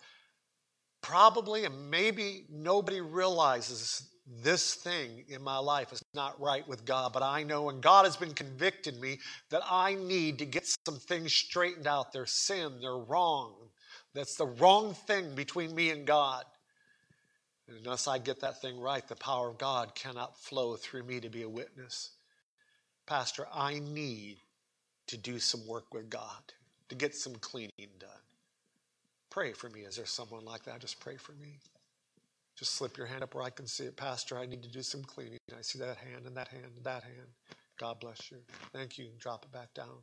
[1.01, 4.09] probably and maybe nobody realizes
[4.41, 8.05] this thing in my life is not right with God, but I know and God
[8.05, 9.19] has been convicting me
[9.49, 12.13] that I need to get some things straightened out.
[12.13, 13.53] They're sin, they're wrong.
[14.13, 16.45] That's the wrong thing between me and God.
[17.67, 21.19] And unless I get that thing right, the power of God cannot flow through me
[21.19, 22.11] to be a witness.
[23.05, 24.37] Pastor, I need
[25.07, 26.53] to do some work with God,
[26.89, 28.09] to get some cleaning done.
[29.29, 29.81] Pray for me.
[29.81, 30.79] Is there someone like that?
[30.79, 31.59] Just pray for me.
[32.55, 33.97] Just slip your hand up where I can see it.
[33.97, 35.39] Pastor, I need to do some cleaning.
[35.57, 37.27] I see that hand and that hand and that hand.
[37.79, 38.37] God bless you.
[38.71, 39.09] Thank you.
[39.19, 39.97] Drop it back down.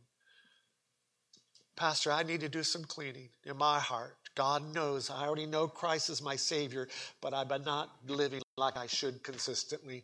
[1.76, 4.16] Pastor, I need to do some cleaning in my heart.
[4.34, 6.88] God knows I already know Christ is my Savior,
[7.20, 10.02] but I've been not living like I should consistently.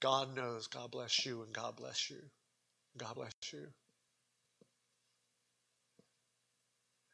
[0.00, 0.66] God knows.
[0.66, 2.18] God bless you and God bless you.
[2.98, 3.66] God bless you.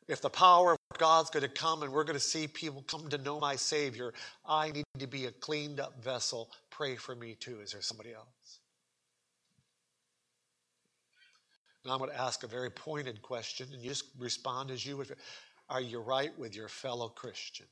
[0.08, 3.08] If the power of God's going to come and we're going to see people come
[3.08, 4.14] to know my Savior,
[4.46, 6.50] I need to be a cleaned up vessel.
[6.70, 7.60] Pray for me too.
[7.60, 8.60] Is there somebody else?
[11.84, 14.96] Now I'm going to ask a very pointed question, and you just respond as you
[14.96, 15.14] would.
[15.70, 17.66] Are you right with your fellow Christian?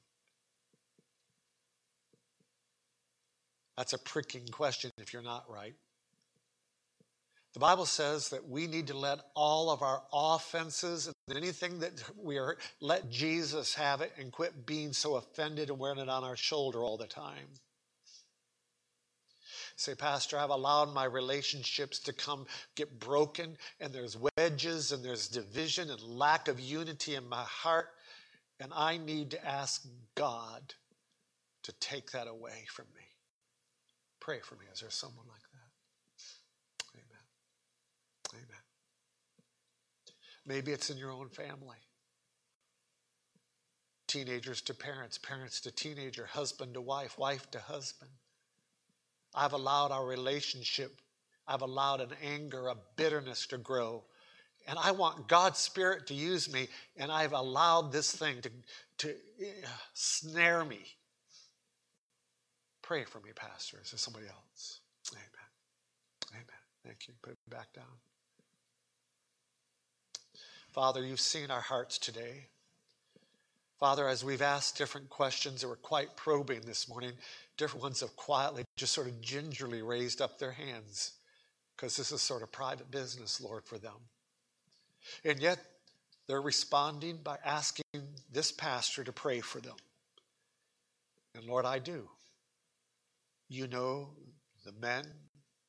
[3.77, 5.75] That's a pricking question if you're not right.
[7.57, 12.05] The Bible says that we need to let all of our offenses and anything that
[12.23, 16.23] we are, let Jesus have it and quit being so offended and wearing it on
[16.23, 17.49] our shoulder all the time.
[19.75, 25.27] Say, Pastor, I've allowed my relationships to come get broken, and there's wedges and there's
[25.27, 27.89] division and lack of unity in my heart,
[28.61, 29.83] and I need to ask
[30.15, 30.75] God
[31.63, 33.05] to take that away from me.
[34.21, 34.67] Pray for me.
[34.75, 35.46] Is there someone like
[40.47, 41.77] Maybe it's in your own family.
[44.07, 48.11] Teenagers to parents, parents to teenager, husband to wife, wife to husband.
[49.35, 50.93] I've allowed our relationship,
[51.47, 54.05] I've allowed an anger, a bitterness to grow.
[54.69, 58.51] And I want God's Spirit to use me, and I've allowed this thing to,
[58.99, 60.81] to uh, snare me.
[62.83, 63.79] Pray for me, Pastor.
[63.83, 64.81] Is there somebody else?
[65.13, 66.33] Amen.
[66.33, 66.45] Amen.
[66.85, 67.15] Thank you.
[67.23, 67.85] Put it back down.
[70.77, 72.49] Father, you've seen our hearts today.
[73.81, 77.13] Father, as we've asked different questions that were quite probing this morning,
[77.57, 81.13] different ones have quietly, just sort of gingerly raised up their hands
[81.75, 83.95] because this is sort of private business, Lord, for them.
[85.25, 85.59] And yet,
[86.29, 87.85] they're responding by asking
[88.31, 89.77] this pastor to pray for them.
[91.35, 92.07] And Lord, I do.
[93.49, 94.11] You know
[94.67, 95.07] the men,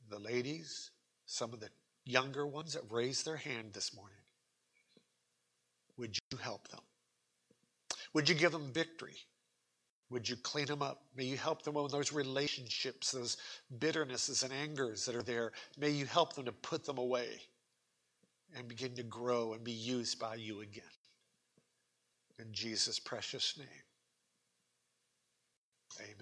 [0.10, 0.92] the ladies,
[1.26, 1.70] some of the
[2.04, 4.17] younger ones that raised their hand this morning.
[5.98, 6.82] Would you help them?
[8.14, 9.16] Would you give them victory?
[10.10, 11.04] Would you clean them up?
[11.16, 13.38] May you help them on those relationships, those
[13.80, 15.52] bitternesses and angers that are there.
[15.78, 17.42] May you help them to put them away
[18.56, 20.84] and begin to grow and be used by you again.
[22.40, 23.68] In Jesus' precious name.
[26.00, 26.16] Amen.